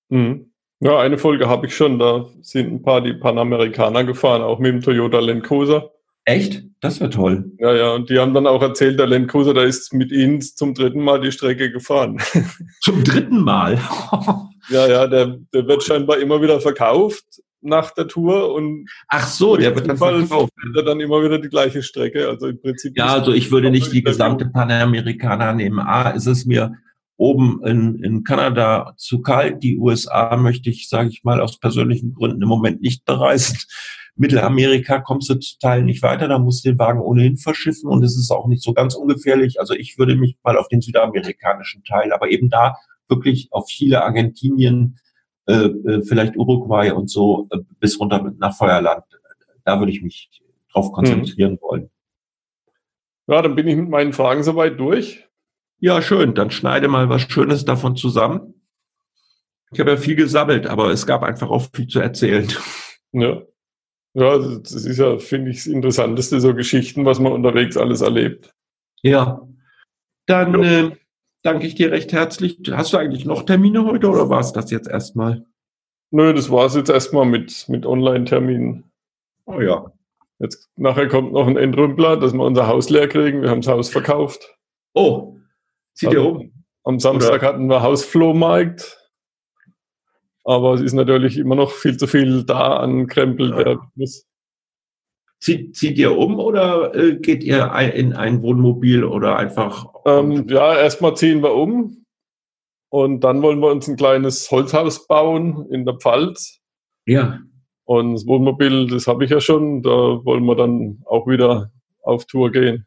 Mhm. 0.10 0.52
Ja, 0.80 1.00
eine 1.00 1.18
Folge 1.18 1.48
habe 1.48 1.68
ich 1.68 1.76
schon. 1.76 1.98
Da 1.98 2.26
sind 2.42 2.72
ein 2.72 2.82
paar 2.82 3.02
die 3.02 3.14
Panamerikaner 3.14 4.04
gefahren, 4.04 4.42
auch 4.42 4.60
mit 4.60 4.74
dem 4.74 4.82
Toyota 4.82 5.20
Land 5.20 5.44
Cruiser. 5.44 5.92
Echt? 6.26 6.64
Das 6.82 7.00
wäre 7.00 7.10
toll. 7.10 7.52
Ja, 7.60 7.74
ja, 7.74 7.94
und 7.94 8.10
die 8.10 8.20
haben 8.20 8.34
dann 8.34 8.48
auch 8.48 8.62
erzählt, 8.62 9.00
der 9.00 9.08
Land 9.08 9.30
Cruiser, 9.30 9.54
der 9.54 9.64
ist 9.64 9.94
mit 9.94 10.12
ihnen 10.12 10.42
zum 10.42 10.74
dritten 10.74 11.02
Mal 11.02 11.22
die 11.22 11.32
Strecke 11.32 11.72
gefahren. 11.72 12.22
Zum 12.82 13.04
dritten 13.04 13.42
Mal? 13.44 13.80
ja, 14.70 14.88
ja, 14.88 15.08
der, 15.08 15.38
der 15.54 15.68
wird 15.68 15.84
scheinbar 15.84 16.20
immer 16.20 16.42
wieder 16.42 16.60
verkauft 16.60 17.24
nach 17.62 17.92
der 17.92 18.08
Tour 18.08 18.54
und 18.54 18.90
ach 19.08 19.26
so, 19.26 19.56
der 19.56 19.74
wird 19.76 19.88
dann 19.88 19.98
verkauft. 19.98 20.52
Er 20.76 20.84
dann 20.84 21.00
immer 21.00 21.24
wieder 21.24 21.40
die 21.40 21.50
gleiche 21.50 21.82
Strecke. 21.82 22.28
Also 22.28 22.48
im 22.48 22.62
Prinzip. 22.62 22.98
Ja, 22.98 23.08
also 23.08 23.32
ich 23.32 23.52
würde 23.52 23.72
nicht 23.72 23.94
die 23.94 24.04
gesamte 24.04 24.46
Panamerikaner 24.48 25.54
nehmen. 25.54 25.80
A, 25.80 26.10
ist 26.10 26.28
es 26.28 26.46
mir 26.46 26.74
oben 27.18 27.62
in, 27.66 28.04
in 28.04 28.24
Kanada 28.24 28.94
zu 28.98 29.22
kalt. 29.22 29.64
Die 29.64 29.78
USA 29.78 30.36
möchte 30.36 30.70
ich, 30.70 30.90
sage 30.90 31.10
ich 31.10 31.24
mal, 31.24 31.42
aus 31.42 31.60
persönlichen 31.60 32.14
Gründen 32.14 32.42
im 32.42 32.48
Moment 32.48 32.82
nicht 32.82 33.06
bereisen. 33.06 33.58
Mittelamerika 34.16 35.00
kommst 35.00 35.30
du 35.30 35.36
zu 35.36 35.58
Teilen 35.58 35.86
nicht 35.86 36.04
weiter, 36.04 36.28
da 36.28 36.38
musst 36.38 36.64
du 36.64 36.70
den 36.70 36.78
Wagen 36.78 37.00
ohnehin 37.00 37.38
verschiffen 37.38 37.90
und 37.90 38.04
es 38.04 38.16
ist 38.16 38.30
auch 38.30 38.46
nicht 38.48 38.62
so 38.62 38.74
ganz 38.74 38.94
ungefährlich. 38.94 39.60
Also 39.60 39.74
ich 39.74 39.98
würde 39.98 40.16
mich 40.16 40.38
mal 40.44 40.56
auf 40.58 40.68
den 40.68 40.82
südamerikanischen 40.82 41.84
Teil, 41.84 42.14
aber 42.14 42.30
eben 42.30 42.50
da, 42.50 42.76
wirklich 43.10 43.50
auf 43.52 43.68
Chile, 43.68 44.04
Argentinien, 44.04 45.00
äh, 45.46 45.54
äh, 45.54 46.02
vielleicht 46.04 46.38
Uruguay 46.38 46.92
und 46.92 47.10
so 47.10 47.48
äh, 47.52 47.58
bis 47.80 48.00
runter 48.00 48.34
nach 48.38 48.56
Feuerland. 48.56 49.04
Da 49.66 49.80
würde 49.80 49.92
ich 49.92 50.02
mich 50.02 50.30
drauf 50.72 50.92
konzentrieren 50.92 51.54
mhm. 51.54 51.62
wollen. 51.62 51.90
Ja, 53.28 53.42
dann 53.42 53.56
bin 53.56 53.68
ich 53.68 53.76
mit 53.76 53.90
meinen 53.90 54.14
Fragen 54.14 54.44
soweit 54.44 54.80
durch. 54.80 55.28
Ja, 55.84 56.02
schön. 56.02 56.34
Dann 56.34 56.50
schneide 56.50 56.88
mal 56.88 57.10
was 57.10 57.24
Schönes 57.24 57.66
davon 57.66 57.98
zusammen. 57.98 58.54
Ich 59.74 59.82
habe 59.82 59.92
ja 59.92 59.98
viel 59.98 60.16
gesammelt, 60.16 60.66
aber 60.66 60.92
es 60.92 61.06
gab 61.06 61.24
einfach 61.24 61.50
auch 61.50 61.68
viel 61.76 61.88
zu 61.88 62.00
erzählen. 62.00 62.48
Ja. 63.12 63.42
Ja, 64.14 64.38
das 64.38 64.72
ist 64.72 64.98
ja, 64.98 65.18
finde 65.18 65.52
ich, 65.52 65.58
das 65.58 65.68
Interessanteste, 65.68 66.40
so 66.40 66.54
Geschichten, 66.54 67.04
was 67.04 67.20
man 67.20 67.34
unterwegs 67.34 67.76
alles 67.76 68.00
erlebt. 68.00 68.54
Ja. 69.02 69.46
Dann 70.26 70.64
ja. 70.64 70.88
Äh, 70.88 70.92
danke 71.42 71.68
ich 71.68 71.76
dir 71.76 71.92
recht 71.92 72.14
herzlich. 72.14 72.62
Hast 72.72 72.94
du 72.94 72.98
eigentlich 72.98 73.26
noch 73.26 73.44
Termine 73.44 73.84
heute 73.84 74.08
oder 74.08 74.30
war 74.30 74.40
es 74.40 74.54
das 74.54 74.72
jetzt 74.72 74.88
erstmal? 74.88 75.46
Nö, 76.12 76.34
das 76.34 76.50
war 76.50 76.66
es 76.68 76.76
jetzt 76.76 76.92
erstmal 76.92 77.26
mit, 77.26 77.68
mit 77.68 77.86
Online-Terminen. 77.86 78.90
Oh 79.48 79.60
ja. 79.60 79.92
Jetzt 80.40 80.70
nachher 80.78 81.10
kommt 81.10 81.34
noch 81.34 81.46
ein 81.46 81.58
Entrümpler, 81.58 82.16
dass 82.16 82.32
wir 82.32 82.46
unser 82.46 82.68
Haus 82.68 82.90
leer 82.90 83.10
kriegen. 83.10 83.42
Wir 83.42 83.50
haben 83.50 83.60
das 83.60 83.70
Haus 83.70 83.90
verkauft. 83.90 84.58
Oh, 84.94 85.34
zieht 85.94 86.10
also, 86.10 86.22
ihr 86.22 86.30
um? 86.30 86.54
Am 86.84 87.00
Samstag 87.00 87.40
Oder? 87.40 87.48
hatten 87.48 87.68
wir 87.68 87.82
Hausflohmarkt. 87.82 89.00
Aber 90.44 90.74
es 90.74 90.82
ist 90.82 90.94
natürlich 90.94 91.38
immer 91.38 91.56
noch 91.56 91.72
viel 91.72 91.96
zu 91.98 92.08
viel 92.08 92.44
da 92.44 92.78
an 92.78 93.08
Krempel, 93.08 93.52
ja. 93.52 93.64
der 93.64 93.80
muss. 93.96 94.26
Zieht, 95.40 95.76
zieht 95.76 95.98
ihr 95.98 96.18
um 96.18 96.40
oder 96.40 96.96
äh, 96.96 97.16
geht 97.18 97.44
ihr 97.44 97.70
in 97.94 98.14
ein 98.14 98.42
Wohnmobil 98.42 99.04
oder 99.04 99.38
einfach? 99.38 99.88
Ähm, 100.06 100.48
ja, 100.48 100.78
erstmal 100.78 101.18
ziehen 101.18 101.44
wir 101.44 101.54
um. 101.54 102.06
Und 102.90 103.22
dann 103.22 103.42
wollen 103.42 103.60
wir 103.60 103.72
uns 103.72 103.88
ein 103.88 103.98
kleines 103.98 104.50
Holzhaus 104.52 105.08
bauen 105.08 105.68
in 105.72 105.84
der 105.84 105.96
Pfalz. 105.96 106.60
Ja. 107.06 107.40
Und 107.86 108.14
das 108.14 108.26
Wohnmobil, 108.26 108.88
das 108.88 109.08
habe 109.08 109.26
ich 109.26 109.32
ja 109.32 109.42
schon. 109.42 109.82
Da 109.82 109.90
wollen 109.90 110.46
wir 110.46 110.56
dann 110.56 111.02
auch 111.06 111.28
wieder 111.28 111.72
auf 112.04 112.26
Tour 112.26 112.52
gehen. 112.52 112.86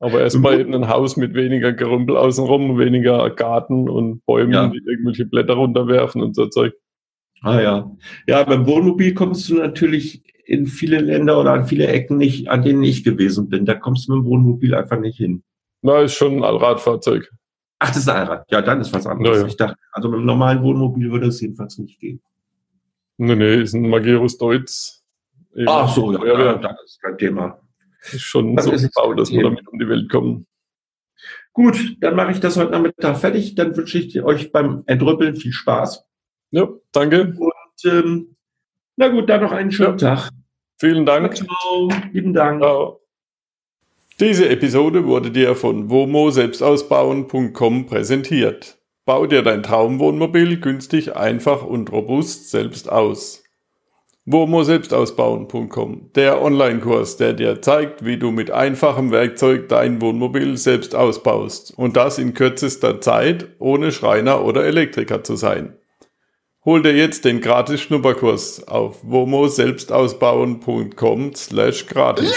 Aber 0.00 0.20
erstmal 0.20 0.60
eben 0.60 0.74
ein 0.74 0.88
Haus 0.88 1.16
mit 1.16 1.34
weniger 1.34 1.72
Gerümpel 1.72 2.16
außenrum, 2.16 2.78
weniger 2.78 3.30
Garten 3.30 3.88
und 3.88 4.24
Bäumen, 4.26 4.52
ja. 4.52 4.68
die 4.68 4.80
irgendwelche 4.84 5.26
Blätter 5.26 5.54
runterwerfen 5.54 6.22
und 6.22 6.34
so 6.34 6.46
Zeug. 6.46 6.74
Ah 7.42 7.60
ja. 7.60 7.90
Ja, 8.26 8.42
beim 8.44 8.66
Wohnmobil 8.66 9.14
kommst 9.14 9.48
du 9.48 9.54
natürlich 9.56 10.22
in 10.44 10.66
viele 10.66 10.98
Länder 11.00 11.38
oder 11.38 11.52
an 11.52 11.66
viele 11.66 11.86
Ecken 11.86 12.16
nicht, 12.16 12.48
an 12.48 12.62
denen 12.62 12.82
ich 12.82 13.04
gewesen 13.04 13.48
bin. 13.48 13.66
Da 13.66 13.74
kommst 13.74 14.08
du 14.08 14.14
mit 14.14 14.24
dem 14.24 14.30
Wohnmobil 14.30 14.74
einfach 14.74 14.98
nicht 14.98 15.18
hin. 15.18 15.42
Na, 15.82 16.00
ist 16.00 16.14
schon 16.14 16.38
ein 16.38 16.44
Allradfahrzeug. 16.44 17.30
Ach, 17.78 17.88
das 17.88 17.98
ist 17.98 18.08
ein 18.08 18.16
Allrad. 18.16 18.50
Ja, 18.50 18.62
dann 18.62 18.80
ist 18.80 18.92
was 18.92 19.06
anderes. 19.06 19.42
Ja, 19.42 19.46
Ich 19.46 19.56
dachte, 19.56 19.76
also 19.92 20.08
mit 20.08 20.18
einem 20.18 20.26
normalen 20.26 20.62
Wohnmobil 20.62 21.12
würde 21.12 21.28
es 21.28 21.40
jedenfalls 21.40 21.78
nicht 21.78 22.00
gehen. 22.00 22.20
Nee, 23.18 23.36
nee, 23.36 23.62
ist 23.62 23.74
ein 23.74 23.88
Magirus 23.88 24.38
Deutz. 24.38 25.04
Ach 25.66 25.88
so, 25.88 26.12
ja, 26.12 26.24
ja, 26.24 26.44
ja, 26.44 26.54
das 26.54 26.82
ist 26.84 27.02
kein 27.02 27.18
Thema. 27.18 27.60
Ist 28.12 28.22
schon 28.22 28.56
dann 28.56 28.64
so 28.64 28.70
gebaut, 28.70 29.18
dass 29.18 29.30
wir 29.30 29.42
damit 29.42 29.66
um 29.68 29.78
die 29.78 29.88
Welt 29.88 30.10
kommen. 30.10 30.46
Gut, 31.52 31.96
dann 32.00 32.14
mache 32.14 32.32
ich 32.32 32.40
das 32.40 32.56
heute 32.56 32.72
Nachmittag 32.72 33.18
fertig. 33.18 33.54
Dann 33.54 33.76
wünsche 33.76 33.98
ich 33.98 34.22
euch 34.22 34.52
beim 34.52 34.84
Entrüppeln 34.86 35.36
viel 35.36 35.52
Spaß. 35.52 36.04
Ja, 36.50 36.68
danke. 36.92 37.34
Und 37.36 37.84
ähm, 37.84 38.36
na 38.96 39.08
gut, 39.08 39.28
dann 39.28 39.42
noch 39.42 39.52
einen 39.52 39.72
schönen 39.72 39.98
ja. 39.98 40.14
Tag. 40.14 40.30
Vielen 40.78 41.04
Dank. 41.04 41.36
Ciao. 41.36 41.88
Lieben 42.12 42.32
Dank. 42.32 42.60
Ciao. 42.60 43.00
Diese 44.20 44.48
Episode 44.48 45.04
wurde 45.06 45.30
dir 45.30 45.54
von 45.54 45.90
womo-selbstausbauen.com 45.90 47.86
präsentiert. 47.86 48.78
Bau 49.04 49.26
dir 49.26 49.42
dein 49.42 49.62
Traumwohnmobil 49.62 50.60
günstig, 50.60 51.14
einfach 51.16 51.62
und 51.62 51.92
robust 51.92 52.50
selbst 52.50 52.90
aus 52.90 53.47
womo-selbstausbauen.com, 54.30 56.10
der 56.14 56.42
Online-Kurs, 56.42 57.16
der 57.16 57.32
dir 57.32 57.62
zeigt, 57.62 58.04
wie 58.04 58.18
du 58.18 58.30
mit 58.30 58.50
einfachem 58.50 59.10
Werkzeug 59.10 59.70
dein 59.70 60.02
Wohnmobil 60.02 60.58
selbst 60.58 60.94
ausbaust 60.94 61.72
und 61.76 61.96
das 61.96 62.18
in 62.18 62.34
kürzester 62.34 63.00
Zeit, 63.00 63.48
ohne 63.58 63.90
Schreiner 63.90 64.44
oder 64.44 64.66
Elektriker 64.66 65.24
zu 65.24 65.36
sein. 65.36 65.78
Hol 66.66 66.82
dir 66.82 66.94
jetzt 66.94 67.24
den 67.24 67.40
gratis 67.40 67.80
Schnupperkurs 67.80 68.68
auf 68.68 68.98
womo-selbstausbauen.com 69.02 71.34
slash 71.34 71.86
gratis. 71.86 72.34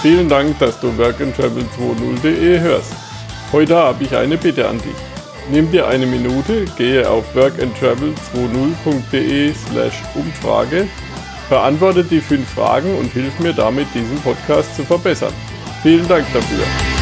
Vielen 0.00 0.30
Dank, 0.30 0.58
dass 0.60 0.80
du 0.80 0.88
workandtravel20.de 0.92 2.60
hörst. 2.60 2.94
Heute 3.52 3.76
habe 3.76 4.04
ich 4.04 4.16
eine 4.16 4.38
Bitte 4.38 4.66
an 4.66 4.78
dich. 4.78 5.17
Nimm 5.50 5.72
dir 5.72 5.86
eine 5.86 6.04
Minute, 6.04 6.66
gehe 6.76 7.08
auf 7.08 7.34
workandtravel20.de 7.34 9.54
slash 9.54 10.02
Umfrage, 10.14 10.86
beantworte 11.48 12.04
die 12.04 12.20
fünf 12.20 12.50
Fragen 12.50 12.94
und 12.98 13.10
hilf 13.12 13.38
mir 13.38 13.54
damit, 13.54 13.86
diesen 13.94 14.20
Podcast 14.20 14.76
zu 14.76 14.84
verbessern. 14.84 15.32
Vielen 15.82 16.06
Dank 16.06 16.26
dafür. 16.34 16.97